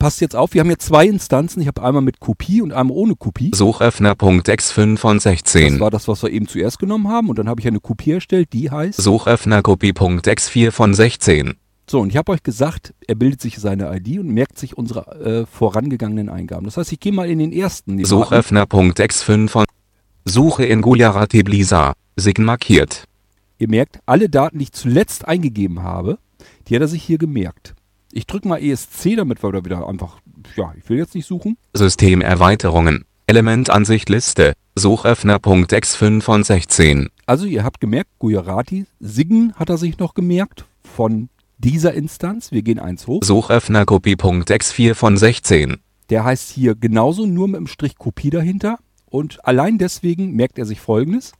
passt 0.00 0.20
jetzt 0.20 0.34
auf, 0.34 0.54
wir 0.54 0.62
haben 0.62 0.70
jetzt 0.70 0.86
zwei 0.86 1.06
Instanzen. 1.06 1.60
Ich 1.60 1.68
habe 1.68 1.80
einmal 1.84 2.02
mit 2.02 2.18
Kopie 2.18 2.60
und 2.62 2.72
einmal 2.72 2.96
ohne 2.96 3.14
Kopie. 3.14 3.52
Suchöffner.x5 3.54 4.96
von 4.96 5.16
Das 5.18 5.22
16. 5.22 5.78
war 5.78 5.92
das, 5.92 6.08
was 6.08 6.24
wir 6.24 6.30
eben 6.30 6.48
zuerst 6.48 6.80
genommen 6.80 7.06
haben. 7.06 7.28
Und 7.28 7.38
dann 7.38 7.48
habe 7.48 7.60
ich 7.60 7.68
eine 7.68 7.78
Kopie 7.78 8.12
erstellt, 8.12 8.52
die 8.52 8.70
heißt. 8.72 9.00
Suchöffner 9.00 9.62
Kopie.x4 9.62 10.72
von 10.72 10.94
16. 10.94 11.54
So, 11.88 12.00
und 12.00 12.10
ich 12.10 12.16
habe 12.16 12.32
euch 12.32 12.42
gesagt, 12.42 12.94
er 13.06 13.14
bildet 13.14 13.40
sich 13.40 13.58
seine 13.58 13.94
ID 13.94 14.18
und 14.18 14.28
merkt 14.28 14.58
sich 14.58 14.76
unsere 14.76 15.20
äh, 15.20 15.46
vorangegangenen 15.46 16.28
Eingaben. 16.28 16.64
Das 16.64 16.76
heißt, 16.76 16.92
ich 16.92 17.00
gehe 17.00 17.12
mal 17.12 17.28
in 17.28 17.38
den 17.38 17.52
ersten. 17.52 17.96
den 17.96 17.98
wir 17.98 18.04
hatten. 18.04 18.24
Suchöffner.x5 18.24 19.48
von 19.48 19.66
Suche 20.24 20.64
in 20.64 20.82
Gujarati 20.82 21.42
Blisa. 21.42 21.92
Sign 22.16 22.44
markiert. 22.44 23.04
Ihr 23.58 23.68
merkt, 23.68 24.00
alle 24.06 24.28
Daten, 24.28 24.58
die 24.58 24.64
ich 24.64 24.72
zuletzt 24.72 25.28
eingegeben 25.28 25.82
habe, 25.82 26.18
die 26.68 26.74
hat 26.74 26.80
er 26.82 26.88
sich 26.88 27.02
hier 27.02 27.18
gemerkt. 27.18 27.74
Ich 28.12 28.26
drücke 28.26 28.48
mal 28.48 28.62
ESC, 28.62 29.16
damit 29.16 29.42
wir 29.42 29.52
da 29.52 29.64
wieder 29.64 29.86
einfach, 29.86 30.18
ja, 30.56 30.72
ich 30.76 30.88
will 30.88 30.98
jetzt 30.98 31.14
nicht 31.14 31.26
suchen. 31.26 31.56
Systemerweiterungen. 31.74 33.04
Elementansicht 33.26 34.08
Liste. 34.08 34.54
Suchöffner.x5 34.74 36.20
von 36.20 36.42
16. 36.42 37.08
Also 37.26 37.46
ihr 37.46 37.62
habt 37.62 37.80
gemerkt, 37.80 38.10
Gujarati, 38.18 38.86
Sign 38.98 39.52
hat 39.54 39.68
er 39.68 39.78
sich 39.78 39.98
noch 39.98 40.14
gemerkt 40.14 40.64
von 40.82 41.28
dieser 41.58 41.94
Instanz. 41.94 42.50
Wir 42.50 42.62
gehen 42.62 42.78
eins 42.78 43.06
hoch. 43.06 43.22
Suchöffner 43.22 43.84
Kopie.x4 43.84 44.94
von 44.94 45.16
16. 45.16 45.76
Der 46.08 46.24
heißt 46.24 46.50
hier 46.50 46.74
genauso 46.74 47.26
nur 47.26 47.46
mit 47.48 47.58
dem 47.58 47.66
Strich 47.66 47.96
Kopie 47.96 48.30
dahinter. 48.30 48.78
Und 49.06 49.44
allein 49.44 49.78
deswegen 49.78 50.34
merkt 50.34 50.58
er 50.58 50.66
sich 50.66 50.80
folgendes. 50.80 51.32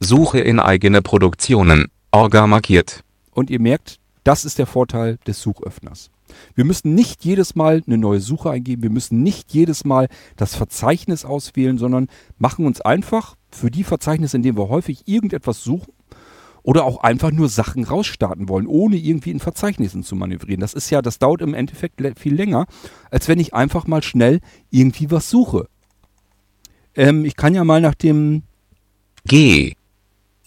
Suche 0.00 0.40
in 0.40 0.58
eigene 0.58 1.02
Produktionen. 1.02 1.86
Orga 2.10 2.46
markiert. 2.46 3.04
Und 3.32 3.50
ihr 3.50 3.60
merkt, 3.60 3.99
das 4.24 4.44
ist 4.44 4.58
der 4.58 4.66
Vorteil 4.66 5.18
des 5.26 5.40
Suchöffners. 5.40 6.10
Wir 6.54 6.64
müssen 6.64 6.94
nicht 6.94 7.24
jedes 7.24 7.54
Mal 7.54 7.82
eine 7.86 7.98
neue 7.98 8.20
Suche 8.20 8.50
eingeben, 8.50 8.82
wir 8.82 8.90
müssen 8.90 9.22
nicht 9.22 9.52
jedes 9.52 9.84
Mal 9.84 10.08
das 10.36 10.54
Verzeichnis 10.54 11.24
auswählen, 11.24 11.78
sondern 11.78 12.08
machen 12.38 12.66
uns 12.66 12.80
einfach 12.80 13.36
für 13.50 13.70
die 13.70 13.84
Verzeichnisse, 13.84 14.36
in 14.36 14.42
denen 14.42 14.58
wir 14.58 14.68
häufig 14.68 15.02
irgendetwas 15.06 15.62
suchen 15.64 15.92
oder 16.62 16.84
auch 16.84 17.02
einfach 17.02 17.30
nur 17.30 17.48
Sachen 17.48 17.84
rausstarten 17.84 18.48
wollen, 18.48 18.66
ohne 18.66 18.96
irgendwie 18.96 19.30
in 19.30 19.40
Verzeichnissen 19.40 20.02
zu 20.02 20.14
manövrieren. 20.14 20.60
Das 20.60 20.74
ist 20.74 20.90
ja, 20.90 21.02
das 21.02 21.18
dauert 21.18 21.40
im 21.40 21.54
Endeffekt 21.54 22.00
viel 22.18 22.34
länger, 22.34 22.66
als 23.10 23.28
wenn 23.28 23.38
ich 23.38 23.54
einfach 23.54 23.86
mal 23.86 24.02
schnell 24.02 24.40
irgendwie 24.70 25.10
was 25.10 25.30
suche. 25.30 25.66
Ähm, 26.94 27.24
ich 27.24 27.36
kann 27.36 27.54
ja 27.54 27.64
mal 27.64 27.80
nach 27.80 27.94
dem 27.94 28.42
G. 29.24 29.74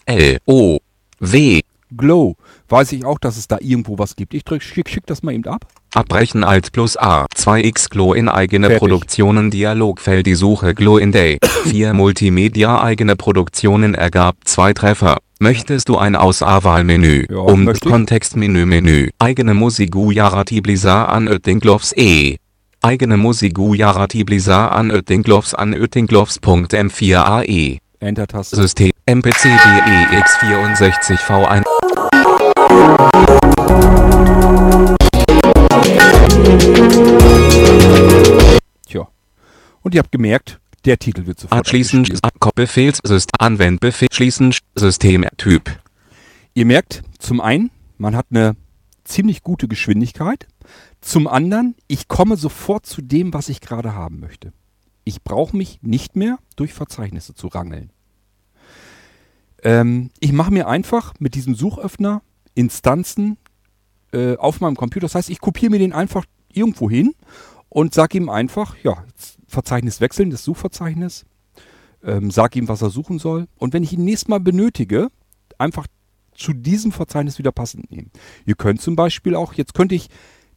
L. 0.06 0.38
O. 0.46 0.78
W. 1.18 1.62
Glow, 1.96 2.34
weiß 2.68 2.92
ich 2.92 3.04
auch, 3.04 3.18
dass 3.18 3.36
es 3.36 3.48
da 3.48 3.58
irgendwo 3.60 3.98
was 3.98 4.14
gibt. 4.16 4.34
Ich 4.34 4.44
drück, 4.44 4.62
schick, 4.62 4.88
schick 4.88 5.06
das 5.06 5.22
mal 5.22 5.32
eben 5.32 5.46
ab. 5.46 5.66
Abbrechen 5.94 6.44
Alt 6.44 6.72
plus 6.72 6.96
A. 6.96 7.26
2x 7.36 7.90
Glow 7.90 8.14
in 8.14 8.28
eigene 8.28 8.66
Fertig. 8.66 8.80
Produktionen 8.80 9.50
Dialogfeld 9.50 10.26
die 10.26 10.34
Suche 10.34 10.74
Glow 10.74 10.98
in 10.98 11.12
Day. 11.12 11.38
4 11.64 11.94
Multimedia 11.94 12.82
eigene 12.82 13.16
Produktionen 13.16 13.94
ergab 13.94 14.36
zwei 14.44 14.72
Treffer. 14.72 15.18
Möchtest 15.40 15.88
du 15.88 15.96
ein 15.98 16.14
Auswahlmenü? 16.16 17.26
Ja, 17.30 17.38
um. 17.38 17.72
Kontextmenü 17.72 18.66
Menü. 18.66 19.10
Eigene 19.18 19.54
Musik 19.54 19.90
Gujarati 19.92 20.60
Blizzard 20.60 21.10
an 21.10 21.28
Oettinglovs 21.28 21.92
E. 21.96 22.36
Eigene 22.82 23.16
Musik 23.16 23.54
Gujarati 23.54 24.24
Blizzard 24.24 24.72
an 24.72 24.90
Oettinglovs 24.90 25.54
an 25.54 25.74
Oettinglovs.m4ae. 25.74 27.78
Enter-Taste. 28.00 28.56
System 28.56 28.90
MPC 29.06 29.50
BEX64 29.58 31.18
V1 31.18 31.62
Tja. 38.86 39.06
Und 39.82 39.94
ihr 39.94 39.98
habt 39.98 40.10
gemerkt, 40.10 40.58
der 40.86 40.98
Titel 40.98 41.26
wird 41.26 41.38
sofort 41.38 41.60
Abschließen 41.60 42.06
abgespielt. 42.22 42.54
Befehlssystem 42.54 43.38
Anwendbefehl 43.38 44.08
Systemtyp 44.74 45.78
Ihr 46.54 46.64
merkt, 46.64 47.02
zum 47.18 47.42
einen, 47.42 47.70
man 47.98 48.16
hat 48.16 48.28
eine 48.30 48.56
ziemlich 49.04 49.42
gute 49.42 49.68
Geschwindigkeit. 49.68 50.46
Zum 51.02 51.28
anderen, 51.28 51.74
ich 51.88 52.08
komme 52.08 52.38
sofort 52.38 52.86
zu 52.86 53.02
dem, 53.02 53.34
was 53.34 53.50
ich 53.50 53.60
gerade 53.60 53.94
haben 53.94 54.20
möchte. 54.20 54.54
Ich 55.04 55.22
brauche 55.22 55.54
mich 55.54 55.80
nicht 55.82 56.16
mehr 56.16 56.38
durch 56.56 56.72
Verzeichnisse 56.72 57.34
zu 57.34 57.48
rangeln. 57.48 57.90
Ähm, 59.64 60.10
ich 60.20 60.32
mache 60.32 60.52
mir 60.52 60.68
einfach 60.68 61.14
mit 61.18 61.34
diesem 61.34 61.54
Suchöffner 61.54 62.22
Instanzen 62.54 63.38
äh, 64.12 64.36
auf 64.36 64.60
meinem 64.60 64.76
Computer. 64.76 65.06
Das 65.06 65.14
heißt, 65.16 65.30
ich 65.30 65.40
kopiere 65.40 65.70
mir 65.70 65.78
den 65.78 65.92
einfach 65.92 66.24
irgendwo 66.52 66.88
hin 66.88 67.14
und 67.68 67.94
sage 67.94 68.18
ihm 68.18 68.28
einfach, 68.28 68.76
ja, 68.82 69.04
Verzeichnis 69.48 70.00
wechseln, 70.00 70.30
das 70.30 70.44
Suchverzeichnis, 70.44 71.24
ähm, 72.04 72.30
sage 72.30 72.58
ihm, 72.58 72.68
was 72.68 72.82
er 72.82 72.90
suchen 72.90 73.18
soll. 73.18 73.48
Und 73.56 73.72
wenn 73.72 73.82
ich 73.82 73.92
ihn 73.92 74.04
nächstes 74.04 74.28
Mal 74.28 74.40
benötige, 74.40 75.08
einfach 75.58 75.86
zu 76.34 76.52
diesem 76.52 76.92
Verzeichnis 76.92 77.38
wieder 77.38 77.52
passend 77.52 77.90
nehmen. 77.90 78.10
Ihr 78.44 78.56
könnt 78.56 78.80
zum 78.80 78.96
Beispiel 78.96 79.34
auch, 79.34 79.54
jetzt 79.54 79.74
könnte 79.74 79.94
ich 79.94 80.08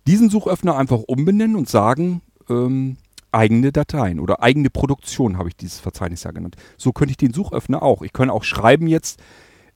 diesen 0.07 0.29
Suchöffner 0.29 0.75
einfach 0.75 0.99
umbenennen 1.07 1.55
und 1.55 1.69
sagen, 1.69 2.21
ähm, 2.49 2.97
eigene 3.37 3.71
Dateien 3.71 4.19
oder 4.19 4.41
eigene 4.41 4.69
Produktion 4.69 5.37
habe 5.37 5.49
ich 5.49 5.55
dieses 5.55 5.79
Verzeichnis 5.79 6.23
ja 6.23 6.31
genannt. 6.31 6.55
So 6.75 6.91
könnte 6.91 7.11
ich 7.11 7.17
den 7.17 7.33
Suchöffner 7.33 7.83
auch. 7.83 8.01
Ich 8.01 8.11
könnte 8.11 8.33
auch 8.33 8.43
schreiben 8.43 8.87
jetzt, 8.87 9.19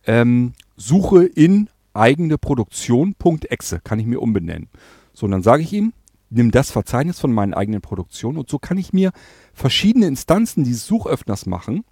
ähm, 0.06 0.54
Suche 0.76 1.26
in 1.26 1.70
eigene 1.94 2.38
Produktion.exe, 2.38 3.82
kann 3.84 4.00
ich 4.00 4.08
mir 4.08 4.20
umbenennen. 4.20 4.70
So, 5.14 5.26
und 5.26 5.32
dann 5.32 5.44
sage 5.44 5.62
ich 5.62 5.72
ihm, 5.74 5.94
nimm 6.32 6.50
das 6.50 6.72
Verzeichnis 6.72 7.20
von 7.20 7.32
meinen 7.32 7.54
eigenen 7.54 7.82
Produktionen 7.82 8.38
und 8.38 8.50
so 8.50 8.58
kann 8.58 8.78
ich 8.78 8.94
mir 8.94 9.12
verschiedene 9.54 10.08
Instanzen 10.08 10.64
dieses 10.64 10.88
Suchöffners 10.88 11.46
machen 11.46 11.84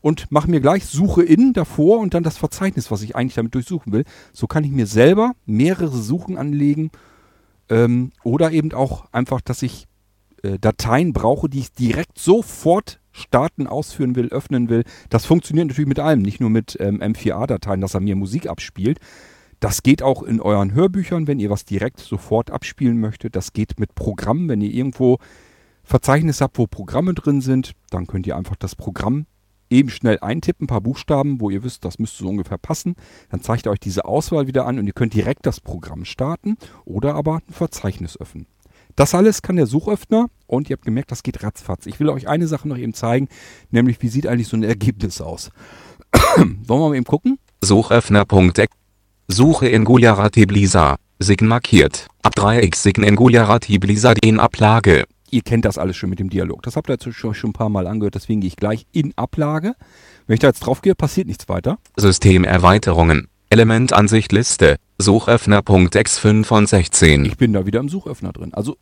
und 0.00 0.30
mache 0.30 0.50
mir 0.50 0.60
gleich 0.60 0.84
Suche 0.84 1.24
in 1.24 1.54
davor 1.54 1.98
und 1.98 2.14
dann 2.14 2.22
das 2.22 2.36
Verzeichnis, 2.36 2.90
was 2.90 3.02
ich 3.02 3.16
eigentlich 3.16 3.34
damit 3.34 3.54
durchsuchen 3.54 3.92
will. 3.92 4.04
So 4.32 4.46
kann 4.46 4.62
ich 4.62 4.70
mir 4.70 4.86
selber 4.86 5.32
mehrere 5.46 5.96
Suchen 5.96 6.38
anlegen 6.38 6.90
ähm, 7.68 8.12
oder 8.22 8.52
eben 8.52 8.72
auch 8.72 9.06
einfach, 9.12 9.40
dass 9.40 9.62
ich 9.62 9.88
äh, 10.42 10.58
Dateien 10.58 11.12
brauche, 11.12 11.48
die 11.48 11.60
ich 11.60 11.72
direkt 11.72 12.18
sofort 12.18 13.00
starten, 13.12 13.66
ausführen 13.66 14.14
will, 14.14 14.28
öffnen 14.28 14.68
will. 14.68 14.84
Das 15.08 15.24
funktioniert 15.24 15.68
natürlich 15.68 15.88
mit 15.88 15.98
allem, 15.98 16.22
nicht 16.22 16.40
nur 16.40 16.50
mit 16.50 16.76
ähm, 16.80 17.00
M4A-Dateien, 17.00 17.80
dass 17.80 17.94
er 17.94 18.00
mir 18.00 18.16
Musik 18.16 18.48
abspielt. 18.48 18.98
Das 19.60 19.82
geht 19.82 20.02
auch 20.02 20.22
in 20.22 20.40
euren 20.40 20.74
Hörbüchern, 20.74 21.26
wenn 21.26 21.40
ihr 21.40 21.48
was 21.48 21.64
direkt 21.64 22.00
sofort 22.00 22.50
abspielen 22.50 23.00
möchtet. 23.00 23.36
Das 23.36 23.54
geht 23.54 23.80
mit 23.80 23.94
Programmen, 23.94 24.48
wenn 24.48 24.60
ihr 24.60 24.72
irgendwo 24.72 25.18
Verzeichnis 25.82 26.40
habt, 26.40 26.58
wo 26.58 26.66
Programme 26.66 27.14
drin 27.14 27.40
sind, 27.40 27.72
dann 27.90 28.06
könnt 28.06 28.26
ihr 28.26 28.36
einfach 28.36 28.56
das 28.56 28.74
Programm 28.74 29.26
eben 29.70 29.88
schnell 29.88 30.18
eintippen, 30.20 30.64
ein 30.64 30.68
paar 30.68 30.80
Buchstaben, 30.80 31.40
wo 31.40 31.50
ihr 31.50 31.62
wisst, 31.62 31.84
das 31.84 31.98
müsste 31.98 32.24
so 32.24 32.28
ungefähr 32.28 32.58
passen. 32.58 32.96
Dann 33.30 33.40
zeigt 33.40 33.66
er 33.66 33.72
euch 33.72 33.80
diese 33.80 34.04
Auswahl 34.04 34.46
wieder 34.46 34.66
an 34.66 34.78
und 34.78 34.86
ihr 34.86 34.92
könnt 34.92 35.14
direkt 35.14 35.46
das 35.46 35.60
Programm 35.60 36.04
starten 36.04 36.56
oder 36.84 37.14
aber 37.14 37.36
ein 37.36 37.52
Verzeichnis 37.52 38.20
öffnen. 38.20 38.46
Das 38.96 39.14
alles 39.14 39.42
kann 39.42 39.56
der 39.56 39.66
Suchöffner 39.66 40.26
und 40.46 40.70
ihr 40.70 40.76
habt 40.76 40.84
gemerkt, 40.84 41.10
das 41.12 41.22
geht 41.22 41.42
ratzfatz. 41.42 41.86
Ich 41.86 42.00
will 42.00 42.08
euch 42.08 42.28
eine 42.28 42.46
Sache 42.46 42.66
noch 42.66 42.78
eben 42.78 42.94
zeigen, 42.94 43.28
nämlich 43.70 44.00
wie 44.02 44.08
sieht 44.08 44.26
eigentlich 44.26 44.48
so 44.48 44.56
ein 44.56 44.62
Ergebnis 44.62 45.20
aus. 45.20 45.50
Wollen 46.36 46.64
wir 46.66 46.88
mal 46.88 46.94
eben 46.94 47.04
gucken? 47.04 47.38
Suchöffner.exe 47.62 48.74
Suche 49.28 49.68
in 49.68 49.84
Gujarati 49.84 50.46
Blisa. 50.46 50.96
Sign 51.18 51.48
markiert. 51.48 52.06
Ab 52.22 52.34
3x 52.36 52.76
Sign 52.76 53.04
in 53.04 53.16
Gujarati 53.16 53.78
Blisa 53.78 54.14
in 54.22 54.38
Ablage. 54.38 55.04
Ihr 55.30 55.42
kennt 55.42 55.64
das 55.64 55.76
alles 55.76 55.96
schon 55.96 56.10
mit 56.10 56.20
dem 56.20 56.30
Dialog. 56.30 56.62
Das 56.62 56.76
habt 56.76 56.88
ihr 56.88 56.94
jetzt 56.94 57.12
schon, 57.12 57.34
ein 57.42 57.52
paar 57.52 57.68
Mal 57.68 57.86
angehört, 57.86 58.14
deswegen 58.14 58.40
gehe 58.40 58.48
ich 58.48 58.56
gleich 58.56 58.86
in 58.92 59.12
Ablage. 59.16 59.74
Wenn 60.26 60.34
ich 60.34 60.40
da 60.40 60.46
jetzt 60.46 60.60
drauf 60.60 60.80
gehe, 60.80 60.94
passiert 60.94 61.26
nichts 61.26 61.48
weiter. 61.48 61.78
Systemerweiterungen. 61.96 63.28
Elementansicht 63.50 64.32
Liste. 64.32 64.76
Suchöffner.x 64.98 66.18
5 66.18 66.46
von 66.46 66.66
16. 66.66 67.24
Ich 67.24 67.36
bin 67.36 67.52
da 67.52 67.66
wieder 67.66 67.80
im 67.80 67.88
Suchöffner 67.88 68.32
drin. 68.32 68.54
Also 68.54 68.76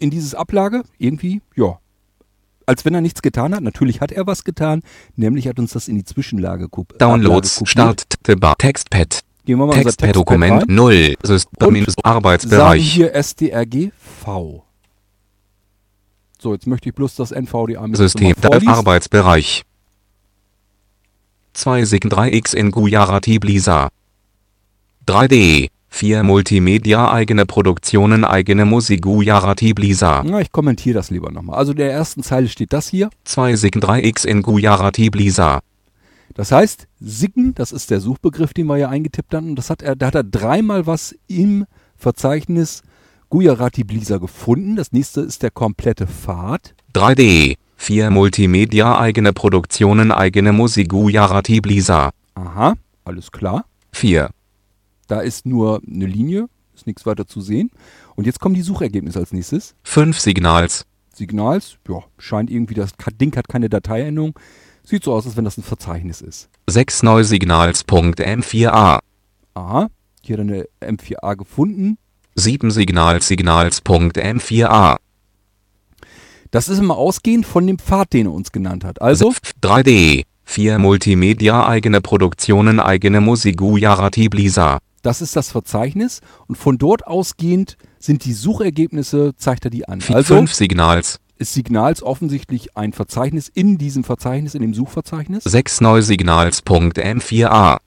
in 0.00 0.10
dieses 0.10 0.34
Ablage 0.34 0.82
irgendwie, 0.98 1.40
ja, 1.54 1.78
als 2.66 2.84
wenn 2.84 2.94
er 2.94 3.00
nichts 3.00 3.22
getan 3.22 3.54
hat. 3.54 3.62
Natürlich 3.62 4.00
hat 4.00 4.12
er 4.12 4.26
was 4.26 4.44
getan, 4.44 4.82
nämlich 5.16 5.46
hat 5.48 5.58
uns 5.58 5.72
das 5.72 5.88
in 5.88 5.96
die 5.96 6.04
Zwischenlage 6.04 6.68
kopiert. 6.68 7.00
Downloads, 7.00 7.62
Start, 7.64 8.04
Bar, 8.38 8.56
Textpad. 8.58 9.20
Gehen 9.44 9.58
wir 9.58 9.66
mal 9.66 9.74
Textpad 9.82 10.68
0. 10.68 11.16
System 11.22 11.86
Arbeitsbereich. 12.02 12.92
hier 12.92 13.14
SDRG 13.14 13.90
V. 14.22 14.64
So, 16.38 16.54
jetzt 16.54 16.66
möchte 16.66 16.88
ich 16.88 16.94
bloß 16.94 17.16
das 17.16 17.32
NVDA 17.32 17.86
mit 17.86 17.96
System. 17.96 18.34
Arbeitsbereich. 18.66 19.62
2 21.52 21.84
Sign 21.84 22.00
3x 22.00 22.54
in 22.54 22.70
Gujarati 22.70 23.38
Blisa. 23.38 23.90
3D. 25.06 25.68
4 25.90 26.22
Multimedia 26.22 27.10
eigene 27.10 27.44
Produktionen 27.44 28.24
eigene 28.24 28.64
Musik 28.64 29.02
Gujarati 29.02 29.74
Blisa. 29.74 30.22
Na, 30.24 30.40
ich 30.40 30.50
kommentiere 30.50 30.94
das 30.94 31.10
lieber 31.10 31.30
nochmal. 31.30 31.58
Also 31.58 31.72
in 31.72 31.78
der 31.78 31.92
ersten 31.92 32.22
Zeile 32.22 32.48
steht 32.48 32.72
das 32.72 32.88
hier. 32.88 33.10
2 33.24 33.56
Sign 33.56 33.70
3x 33.72 34.26
in 34.26 34.40
Gujarati 34.42 35.10
Blisa. 35.10 35.60
Das 36.34 36.52
heißt, 36.52 36.86
Siggen, 37.00 37.54
das 37.54 37.72
ist 37.72 37.90
der 37.90 38.00
Suchbegriff, 38.00 38.54
den 38.54 38.66
wir 38.66 38.78
ja 38.78 38.88
eingetippt 38.88 39.34
haben. 39.34 39.50
Und 39.50 39.56
das 39.56 39.68
hat 39.68 39.82
er, 39.82 39.96
da 39.96 40.06
hat 40.06 40.14
er 40.14 40.24
dreimal 40.24 40.86
was 40.86 41.14
im 41.26 41.66
Verzeichnis 41.96 42.82
Gujarati 43.28 43.84
Blisa 43.84 44.16
gefunden. 44.18 44.76
Das 44.76 44.92
nächste 44.92 45.20
ist 45.20 45.42
der 45.42 45.50
komplette 45.50 46.06
Pfad. 46.06 46.74
3D. 46.94 47.56
4 47.76 48.10
Multimedia 48.10 48.98
eigene 48.98 49.32
Produktionen 49.32 50.12
eigene 50.12 50.52
Musik 50.52 50.90
Gujarati 50.90 51.60
Blisa. 51.60 52.10
Aha, 52.34 52.74
alles 53.04 53.32
klar. 53.32 53.64
4. 53.92 54.30
Da 55.10 55.20
ist 55.20 55.44
nur 55.44 55.82
eine 55.84 56.06
Linie, 56.06 56.46
ist 56.72 56.86
nichts 56.86 57.04
weiter 57.04 57.26
zu 57.26 57.40
sehen. 57.40 57.72
Und 58.14 58.26
jetzt 58.28 58.38
kommen 58.38 58.54
die 58.54 58.62
Suchergebnisse 58.62 59.18
als 59.18 59.32
nächstes. 59.32 59.74
5 59.82 60.16
Signals. 60.20 60.86
Signals, 61.12 61.78
ja, 61.88 61.98
scheint 62.16 62.48
irgendwie, 62.48 62.74
das 62.74 62.92
Ding 63.20 63.34
hat 63.36 63.48
keine 63.48 63.68
Dateiendung. 63.68 64.38
Sieht 64.84 65.02
so 65.02 65.12
aus, 65.12 65.26
als 65.26 65.36
wenn 65.36 65.44
das 65.44 65.58
ein 65.58 65.64
Verzeichnis 65.64 66.20
ist. 66.20 66.48
6 66.68 67.02
Neusignals.m4a. 67.02 69.00
Aha, 69.54 69.88
hier 70.22 70.38
hat 70.38 70.46
er 70.46 70.54
eine 70.54 70.68
M4A 70.80 71.34
gefunden. 71.34 71.98
7 72.36 72.70
Signals 72.70 73.26
Signals.m4a. 73.26 74.96
Das 76.52 76.68
ist 76.68 76.78
immer 76.78 76.96
ausgehend 76.96 77.46
von 77.46 77.66
dem 77.66 77.80
Pfad, 77.80 78.12
den 78.12 78.26
er 78.26 78.32
uns 78.32 78.52
genannt 78.52 78.84
hat. 78.84 79.02
Also, 79.02 79.34
3D. 79.60 80.22
4 80.44 80.78
Multimedia 80.78 81.66
eigene 81.66 82.00
Produktionen 82.00 82.78
eigene 82.78 83.20
Musik 83.20 83.56
Gujarati 83.56 84.28
Blisa. 84.28 84.78
Das 85.02 85.22
ist 85.22 85.36
das 85.36 85.50
Verzeichnis 85.50 86.20
und 86.46 86.56
von 86.56 86.78
dort 86.78 87.06
ausgehend 87.06 87.76
sind 87.98 88.24
die 88.24 88.32
Suchergebnisse, 88.32 89.32
zeigt 89.36 89.64
er 89.64 89.70
die 89.70 89.88
an. 89.88 90.00
5 90.00 90.16
Also 90.16 90.46
Signals. 90.46 91.20
ist 91.38 91.54
Signals 91.54 92.02
offensichtlich 92.02 92.76
ein 92.76 92.92
Verzeichnis 92.92 93.48
in 93.48 93.78
diesem 93.78 94.04
Verzeichnis, 94.04 94.54
in 94.54 94.62
dem 94.62 94.74
Suchverzeichnis. 94.74 95.44
6 95.44 95.80
Neusignals.m4a. 95.80 97.78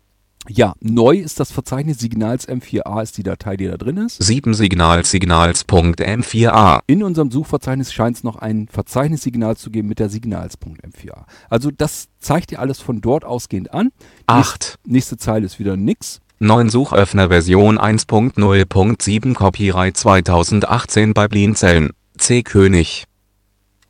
Ja, 0.49 0.73
neu 0.81 1.19
ist 1.19 1.39
das 1.39 1.53
Verzeichnis 1.53 1.99
Signals 1.99 2.49
M4A 2.49 3.01
ist 3.01 3.17
die 3.17 3.23
Datei, 3.23 3.55
die 3.55 3.67
da 3.67 3.77
drin 3.77 3.95
ist. 3.95 4.21
7 4.21 4.53
Signals 4.53 5.09
Signals.m4a. 5.09 6.81
In 6.85 7.01
unserem 7.01 7.31
Suchverzeichnis 7.31 7.93
scheint 7.93 8.17
es 8.17 8.23
noch 8.25 8.35
ein 8.35 8.67
Verzeichnissignal 8.67 9.55
zu 9.55 9.71
geben 9.71 9.87
mit 9.87 9.99
der 9.99 10.09
Signals.m4a. 10.09 11.23
Also 11.49 11.71
das 11.71 12.09
zeigt 12.19 12.51
dir 12.51 12.59
alles 12.59 12.79
von 12.79 12.99
dort 12.99 13.23
ausgehend 13.23 13.73
an. 13.73 13.91
8. 14.27 14.79
Nächste 14.85 15.15
Zeile 15.15 15.45
ist 15.45 15.59
wieder 15.59 15.77
nix. 15.77 16.19
9 16.43 16.67
Suchöffner 16.67 17.29
Version 17.29 17.79
1.0.7 17.79 19.33
Copyright 19.33 19.95
2018 19.95 21.13
bei 21.13 21.29
Blinzeln. 21.29 21.91
C. 22.17 22.43
König. 22.43 23.05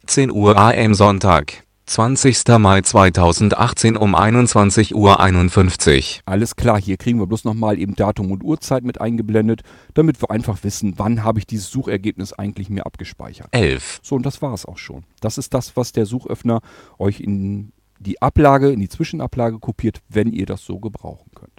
10 0.05 0.29
Uhr 0.29 0.55
AM 0.55 0.93
Sonntag. 0.93 1.63
20. 1.87 2.59
Mai 2.59 2.81
2018 2.81 3.97
um 3.97 4.13
21 4.13 4.93
Uhr 4.93 5.19
51. 5.19 6.21
Alles 6.27 6.55
klar, 6.55 6.79
hier 6.79 6.97
kriegen 6.97 7.17
wir 7.17 7.25
bloß 7.25 7.43
nochmal 7.43 7.79
eben 7.79 7.95
Datum 7.95 8.31
und 8.31 8.43
Uhrzeit 8.43 8.83
mit 8.83 9.01
eingeblendet, 9.01 9.63
damit 9.95 10.21
wir 10.21 10.29
einfach 10.29 10.63
wissen, 10.63 10.93
wann 10.97 11.23
habe 11.23 11.39
ich 11.39 11.47
dieses 11.47 11.71
Suchergebnis 11.71 12.33
eigentlich 12.33 12.69
mir 12.69 12.85
abgespeichert. 12.85 13.47
11. 13.49 14.01
So, 14.03 14.13
und 14.13 14.27
das 14.27 14.43
war 14.43 14.53
es 14.53 14.67
auch 14.67 14.77
schon. 14.77 15.05
Das 15.21 15.39
ist 15.39 15.55
das, 15.55 15.75
was 15.75 15.91
der 15.91 16.05
Suchöffner 16.05 16.61
euch 16.99 17.19
in 17.19 17.71
die 17.99 18.21
Ablage, 18.21 18.69
in 18.69 18.79
die 18.79 18.89
Zwischenablage 18.89 19.57
kopiert, 19.57 20.01
wenn 20.07 20.31
ihr 20.31 20.45
das 20.45 20.63
so 20.63 20.79
gebrauchen 20.79 21.31
könnt. 21.33 21.52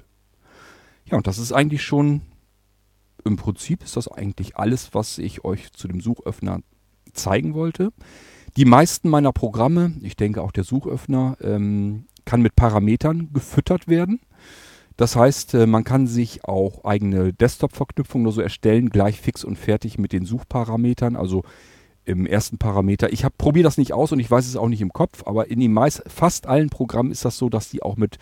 Ja, 1.06 1.16
und 1.16 1.26
das 1.26 1.38
ist 1.38 1.52
eigentlich 1.52 1.82
schon, 1.82 2.22
im 3.24 3.36
Prinzip 3.36 3.82
ist 3.82 3.96
das 3.96 4.08
eigentlich 4.08 4.56
alles, 4.56 4.94
was 4.94 5.18
ich 5.18 5.44
euch 5.44 5.72
zu 5.72 5.88
dem 5.88 6.00
Suchöffner 6.00 6.60
zeigen 7.12 7.54
wollte. 7.54 7.92
Die 8.56 8.64
meisten 8.64 9.08
meiner 9.08 9.32
Programme, 9.32 9.94
ich 10.02 10.16
denke 10.16 10.42
auch 10.42 10.52
der 10.52 10.64
Suchöffner, 10.64 11.36
ähm, 11.40 12.06
kann 12.24 12.40
mit 12.40 12.56
Parametern 12.56 13.32
gefüttert 13.32 13.88
werden. 13.88 14.20
Das 14.96 15.16
heißt, 15.16 15.54
äh, 15.54 15.66
man 15.66 15.84
kann 15.84 16.06
sich 16.06 16.44
auch 16.44 16.84
eigene 16.84 17.32
Desktop-Verknüpfungen 17.32 18.26
oder 18.26 18.34
so 18.36 18.40
erstellen, 18.40 18.90
gleich 18.90 19.20
fix 19.20 19.44
und 19.44 19.56
fertig 19.56 19.98
mit 19.98 20.12
den 20.12 20.24
Suchparametern. 20.24 21.16
Also 21.16 21.42
im 22.04 22.26
ersten 22.26 22.58
Parameter. 22.58 23.12
Ich 23.12 23.26
probiere 23.38 23.64
das 23.64 23.78
nicht 23.78 23.92
aus 23.92 24.12
und 24.12 24.20
ich 24.20 24.30
weiß 24.30 24.46
es 24.46 24.56
auch 24.56 24.68
nicht 24.68 24.82
im 24.82 24.92
Kopf, 24.92 25.22
aber 25.26 25.50
in 25.50 25.60
den 25.60 25.72
meist, 25.72 26.02
fast 26.06 26.46
allen 26.46 26.68
Programmen 26.68 27.10
ist 27.10 27.24
das 27.24 27.38
so, 27.38 27.48
dass 27.48 27.70
die 27.70 27.82
auch 27.82 27.96
mit 27.96 28.18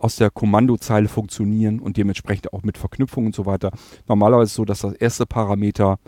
aus 0.00 0.16
der 0.16 0.30
Kommandozeile 0.30 1.08
funktionieren 1.08 1.78
und 1.78 1.96
dementsprechend 1.96 2.52
auch 2.52 2.62
mit 2.62 2.78
Verknüpfungen 2.78 3.28
und 3.28 3.34
so 3.34 3.46
weiter. 3.46 3.70
Normalerweise 4.08 4.44
ist 4.44 4.50
es 4.52 4.56
so, 4.56 4.64
dass 4.64 4.80
das 4.80 4.94
erste 4.94 5.26
Parameter 5.26 5.98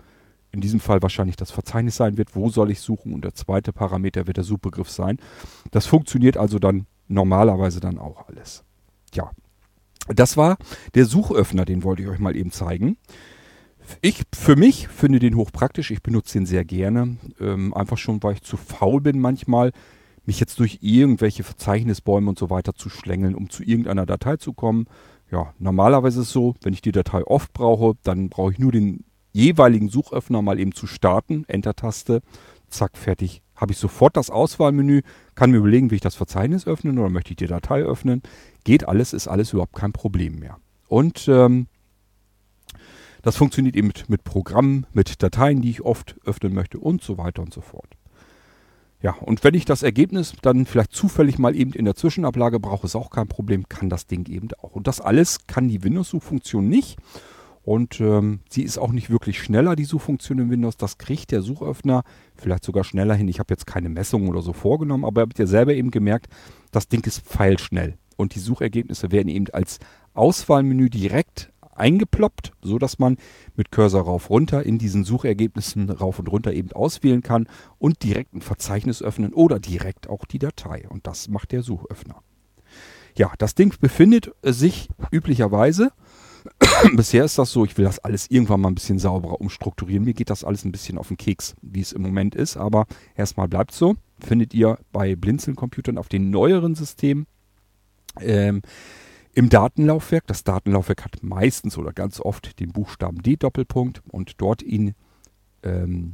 in 0.51 0.61
diesem 0.61 0.79
Fall 0.79 1.01
wahrscheinlich 1.01 1.35
das 1.35 1.51
Verzeichnis 1.51 1.95
sein 1.95 2.17
wird, 2.17 2.35
wo 2.35 2.49
soll 2.49 2.71
ich 2.71 2.79
suchen 2.79 3.13
und 3.13 3.23
der 3.23 3.33
zweite 3.33 3.71
Parameter 3.71 4.27
wird 4.27 4.37
der 4.37 4.43
Suchbegriff 4.43 4.89
sein. 4.89 5.17
Das 5.71 5.85
funktioniert 5.85 6.37
also 6.37 6.59
dann 6.59 6.85
normalerweise 7.07 7.79
dann 7.79 7.99
auch 7.99 8.27
alles. 8.27 8.63
Ja, 9.13 9.31
das 10.07 10.37
war 10.37 10.57
der 10.95 11.05
Suchöffner, 11.05 11.65
den 11.65 11.83
wollte 11.83 12.03
ich 12.03 12.09
euch 12.09 12.19
mal 12.19 12.35
eben 12.35 12.51
zeigen. 12.51 12.97
Ich 14.01 14.23
für 14.33 14.55
mich 14.55 14.87
finde 14.87 15.19
den 15.19 15.35
hochpraktisch, 15.35 15.91
ich 15.91 16.01
benutze 16.01 16.39
den 16.39 16.45
sehr 16.45 16.65
gerne. 16.65 17.17
Ähm, 17.39 17.73
einfach 17.73 17.97
schon, 17.97 18.23
weil 18.23 18.33
ich 18.33 18.41
zu 18.41 18.57
faul 18.57 19.01
bin 19.01 19.19
manchmal, 19.19 19.71
mich 20.25 20.39
jetzt 20.39 20.59
durch 20.59 20.79
irgendwelche 20.81 21.43
Verzeichnisbäume 21.43 22.29
und 22.29 22.39
so 22.39 22.49
weiter 22.49 22.73
zu 22.73 22.89
schlängeln, 22.89 23.35
um 23.35 23.49
zu 23.49 23.63
irgendeiner 23.63 24.05
Datei 24.05 24.37
zu 24.37 24.53
kommen. 24.53 24.85
Ja, 25.31 25.53
normalerweise 25.59 26.21
ist 26.21 26.27
es 26.27 26.33
so, 26.33 26.55
wenn 26.61 26.73
ich 26.73 26.81
die 26.81 26.91
Datei 26.91 27.23
oft 27.23 27.53
brauche, 27.53 27.95
dann 28.03 28.29
brauche 28.29 28.51
ich 28.51 28.59
nur 28.59 28.71
den 28.71 29.03
jeweiligen 29.31 29.89
Suchöffner 29.89 30.41
mal 30.41 30.59
eben 30.59 30.73
zu 30.73 30.87
starten, 30.87 31.43
Enter-Taste, 31.47 32.21
zack, 32.69 32.97
fertig. 32.97 33.41
Habe 33.55 33.71
ich 33.71 33.77
sofort 33.77 34.17
das 34.17 34.29
Auswahlmenü, 34.29 35.01
kann 35.35 35.51
mir 35.51 35.57
überlegen, 35.57 35.91
will 35.91 35.95
ich 35.95 36.01
das 36.01 36.15
Verzeichnis 36.15 36.67
öffnen 36.67 36.97
oder 36.97 37.09
möchte 37.09 37.31
ich 37.31 37.37
die 37.37 37.47
Datei 37.47 37.81
öffnen. 37.81 38.21
Geht 38.63 38.87
alles, 38.87 39.13
ist 39.13 39.27
alles 39.27 39.53
überhaupt 39.53 39.75
kein 39.75 39.93
Problem 39.93 40.39
mehr. 40.39 40.57
Und 40.87 41.27
ähm, 41.27 41.67
das 43.21 43.37
funktioniert 43.37 43.75
eben 43.75 43.87
mit, 43.87 44.09
mit 44.09 44.23
Programmen, 44.23 44.85
mit 44.91 45.23
Dateien, 45.23 45.61
die 45.61 45.69
ich 45.69 45.81
oft 45.81 46.15
öffnen 46.25 46.53
möchte 46.53 46.77
und 46.79 47.01
so 47.01 47.17
weiter 47.17 47.41
und 47.41 47.53
so 47.53 47.61
fort. 47.61 47.87
Ja, 49.03 49.15
und 49.19 49.43
wenn 49.43 49.53
ich 49.53 49.65
das 49.65 49.83
Ergebnis 49.83 50.33
dann 50.41 50.65
vielleicht 50.65 50.93
zufällig 50.93 51.37
mal 51.37 51.57
eben 51.57 51.73
in 51.73 51.83
der 51.83 51.93
Zwischenablage 51.93 52.61
brauche, 52.61 52.87
ist 52.87 52.95
auch 52.95 53.09
kein 53.09 53.27
Problem, 53.27 53.67
kann 53.67 53.89
das 53.89 54.07
Ding 54.07 54.29
eben 54.29 54.47
auch. 54.61 54.71
Und 54.71 54.87
das 54.87 55.01
alles 55.01 55.45
kann 55.45 55.67
die 55.67 55.83
Windows-Suchfunktion 55.83 56.69
nicht. 56.69 56.97
Und 57.63 57.99
ähm, 57.99 58.39
sie 58.49 58.63
ist 58.63 58.77
auch 58.77 58.93
nicht 58.93 59.09
wirklich 59.09 59.41
schneller, 59.41 59.75
die 59.75 59.83
Suchfunktion 59.83 60.39
in 60.39 60.49
Windows. 60.49 60.77
Das 60.77 60.97
kriegt 60.97 61.31
der 61.31 61.41
Suchöffner 61.41 62.03
vielleicht 62.35 62.63
sogar 62.63 62.85
schneller 62.85 63.15
hin. 63.15 63.27
Ich 63.27 63.39
habe 63.39 63.53
jetzt 63.53 63.67
keine 63.67 63.89
Messung 63.89 64.29
oder 64.29 64.41
so 64.41 64.53
vorgenommen, 64.53 65.03
aber 65.03 65.21
ihr 65.21 65.23
habt 65.23 65.39
ja 65.39 65.47
selber 65.47 65.73
eben 65.73 65.91
gemerkt, 65.91 66.27
das 66.71 66.87
Ding 66.87 67.05
ist 67.05 67.25
pfeilschnell. 67.25 67.97
Und 68.15 68.35
die 68.35 68.39
Suchergebnisse 68.39 69.11
werden 69.11 69.27
eben 69.27 69.47
als 69.51 69.79
Auswahlmenü 70.13 70.89
direkt 70.89 71.52
eingeploppt, 71.75 72.51
so 72.61 72.77
dass 72.77 72.99
man 72.99 73.17
mit 73.55 73.71
Cursor 73.71 74.03
rauf 74.03 74.29
runter 74.29 74.63
in 74.63 74.77
diesen 74.77 75.03
Suchergebnissen 75.03 75.89
rauf 75.89 76.19
und 76.19 76.27
runter 76.27 76.53
eben 76.53 76.71
auswählen 76.71 77.21
kann 77.21 77.47
und 77.79 78.03
direkt 78.03 78.33
ein 78.33 78.41
Verzeichnis 78.41 79.01
öffnen 79.01 79.33
oder 79.33 79.59
direkt 79.59 80.09
auch 80.09 80.25
die 80.25 80.39
Datei. 80.39 80.87
Und 80.89 81.07
das 81.07 81.27
macht 81.27 81.51
der 81.51 81.63
Suchöffner. 81.63 82.21
Ja, 83.15 83.31
das 83.37 83.55
Ding 83.55 83.75
befindet 83.79 84.31
sich 84.43 84.89
üblicherweise 85.11 85.91
Bisher 86.95 87.23
ist 87.23 87.37
das 87.37 87.51
so, 87.51 87.65
ich 87.65 87.77
will 87.77 87.85
das 87.85 87.99
alles 87.99 88.29
irgendwann 88.29 88.61
mal 88.61 88.69
ein 88.69 88.75
bisschen 88.75 88.99
sauberer 88.99 89.39
umstrukturieren. 89.41 90.03
Mir 90.03 90.13
geht 90.13 90.29
das 90.29 90.43
alles 90.43 90.65
ein 90.65 90.71
bisschen 90.71 90.97
auf 90.97 91.07
den 91.07 91.17
Keks, 91.17 91.55
wie 91.61 91.81
es 91.81 91.93
im 91.93 92.01
Moment 92.01 92.35
ist, 92.35 92.57
aber 92.57 92.85
erstmal 93.15 93.47
bleibt 93.47 93.71
so. 93.71 93.95
Findet 94.19 94.53
ihr 94.53 94.77
bei 94.91 95.15
Blinzeln-Computern 95.15 95.97
auf 95.97 96.09
den 96.09 96.29
neueren 96.29 96.75
Systemen 96.75 97.27
ähm, 98.19 98.61
im 99.33 99.49
Datenlaufwerk. 99.49 100.27
Das 100.27 100.43
Datenlaufwerk 100.43 101.05
hat 101.05 101.23
meistens 101.23 101.77
oder 101.77 101.93
ganz 101.93 102.19
oft 102.19 102.59
den 102.59 102.71
Buchstaben 102.71 103.21
D 103.21 103.35
Doppelpunkt 103.35 104.01
und 104.09 104.41
dort 104.41 104.61
in 104.61 104.95
ähm, 105.63 106.13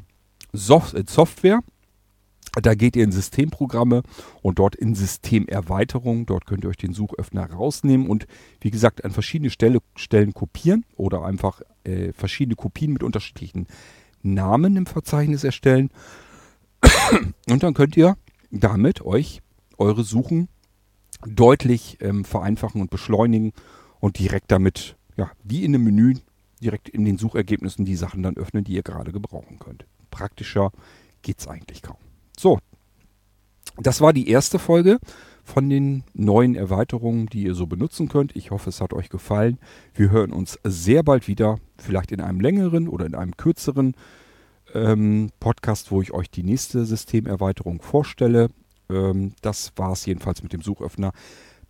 Soft 0.54 0.94
äh, 0.94 1.04
Software 1.08 1.62
da 2.54 2.74
geht 2.74 2.96
ihr 2.96 3.04
in 3.04 3.12
Systemprogramme 3.12 4.04
und 4.42 4.60
dort 4.60 4.76
in 4.76 4.96
Systemerweiterung. 4.96 6.26
Dort 6.26 6.46
könnt 6.46 6.64
ihr 6.64 6.70
euch 6.70 6.78
den 6.78 6.94
Suchöffner 6.94 7.50
rausnehmen 7.52 8.08
und 8.08 8.26
wie 8.62 8.72
gesagt 8.72 9.06
an 9.06 9.12
verschiedene 9.12 9.52
Stelle, 9.52 9.80
Stellen 9.96 10.34
kopieren 10.34 10.86
oder 10.96 11.24
einfach 11.24 11.62
äh, 11.84 12.12
verschiedene 12.14 12.56
Kopien 12.56 12.94
mit 12.94 13.04
unterschiedlichen 13.04 13.68
Namen 14.24 14.76
im 14.76 14.86
Verzeichnis 14.86 15.44
erstellen. 15.44 15.90
Und 17.50 17.64
dann 17.64 17.74
könnt 17.74 17.98
ihr 17.98 18.18
damit 18.52 19.02
euch 19.02 19.42
eure 19.78 20.04
Suchen 20.04 20.48
deutlich 21.26 21.98
ähm, 22.02 22.26
vereinfachen 22.26 22.82
und 22.82 22.90
beschleunigen 22.90 23.52
und 24.00 24.20
direkt 24.20 24.52
damit, 24.52 24.96
ja, 25.18 25.32
wie 25.44 25.64
in 25.64 25.76
einem 25.76 25.86
Menü, 25.86 26.16
direkt 26.62 26.90
in 26.90 27.06
den 27.06 27.18
Suchergebnissen 27.18 27.86
die 27.86 27.96
Sachen 27.96 28.24
dann 28.24 28.38
öffnen, 28.38 28.64
die 28.64 28.74
ihr 28.74 28.84
gerade 28.84 29.12
gebrauchen 29.12 29.60
könnt. 29.60 29.86
Praktischer 30.12 30.72
geht 31.22 31.40
es 31.40 31.48
eigentlich 31.48 31.82
kaum. 31.82 31.98
So, 32.38 32.60
das 33.78 34.02
war 34.02 34.14
die 34.14 34.30
erste 34.30 34.60
Folge 34.60 35.00
von 35.44 35.70
den 35.70 36.04
neuen 36.14 36.56
Erweiterungen, 36.56 37.28
die 37.28 37.44
ihr 37.44 37.56
so 37.56 37.66
benutzen 37.66 38.08
könnt. 38.08 38.36
Ich 38.36 38.52
hoffe, 38.52 38.70
es 38.70 38.82
hat 38.82 38.94
euch 38.94 39.10
gefallen. 39.10 39.58
Wir 39.94 40.12
hören 40.12 40.32
uns 40.32 40.60
sehr 40.64 41.04
bald 41.04 41.28
wieder, 41.28 41.58
vielleicht 41.78 42.12
in 42.12 42.22
einem 42.22 42.40
längeren 42.40 42.88
oder 42.88 43.06
in 43.06 43.16
einem 43.16 43.36
kürzeren 43.36 43.96
ähm, 44.74 45.32
Podcast, 45.40 45.92
wo 45.92 46.02
ich 46.02 46.14
euch 46.14 46.30
die 46.30 46.44
nächste 46.44 46.86
Systemerweiterung 46.86 47.82
vorstelle. 47.82 48.50
Ähm, 48.90 49.34
das 49.42 49.72
war 49.76 49.92
es 49.92 50.06
jedenfalls 50.06 50.44
mit 50.44 50.54
dem 50.54 50.62
Suchöffner. 50.62 51.12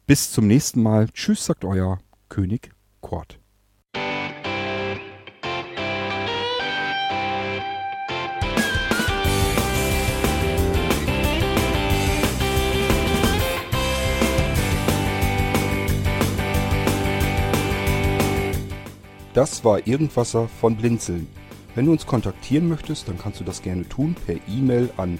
Bis 0.05 0.31
zum 0.31 0.47
nächsten 0.47 0.81
Mal. 0.81 1.07
Tschüss, 1.09 1.45
sagt 1.45 1.65
euer 1.65 1.99
König 2.29 2.71
Kort. 3.01 3.39
Das 19.33 19.63
war 19.63 19.87
Irgendwasser 19.87 20.49
von 20.49 20.75
Blinzeln. 20.75 21.27
Wenn 21.75 21.85
du 21.85 21.91
uns 21.91 22.05
kontaktieren 22.05 22.67
möchtest, 22.67 23.07
dann 23.07 23.17
kannst 23.17 23.39
du 23.39 23.45
das 23.45 23.61
gerne 23.61 23.87
tun 23.87 24.15
per 24.25 24.35
E-Mail 24.49 24.89
an 24.97 25.19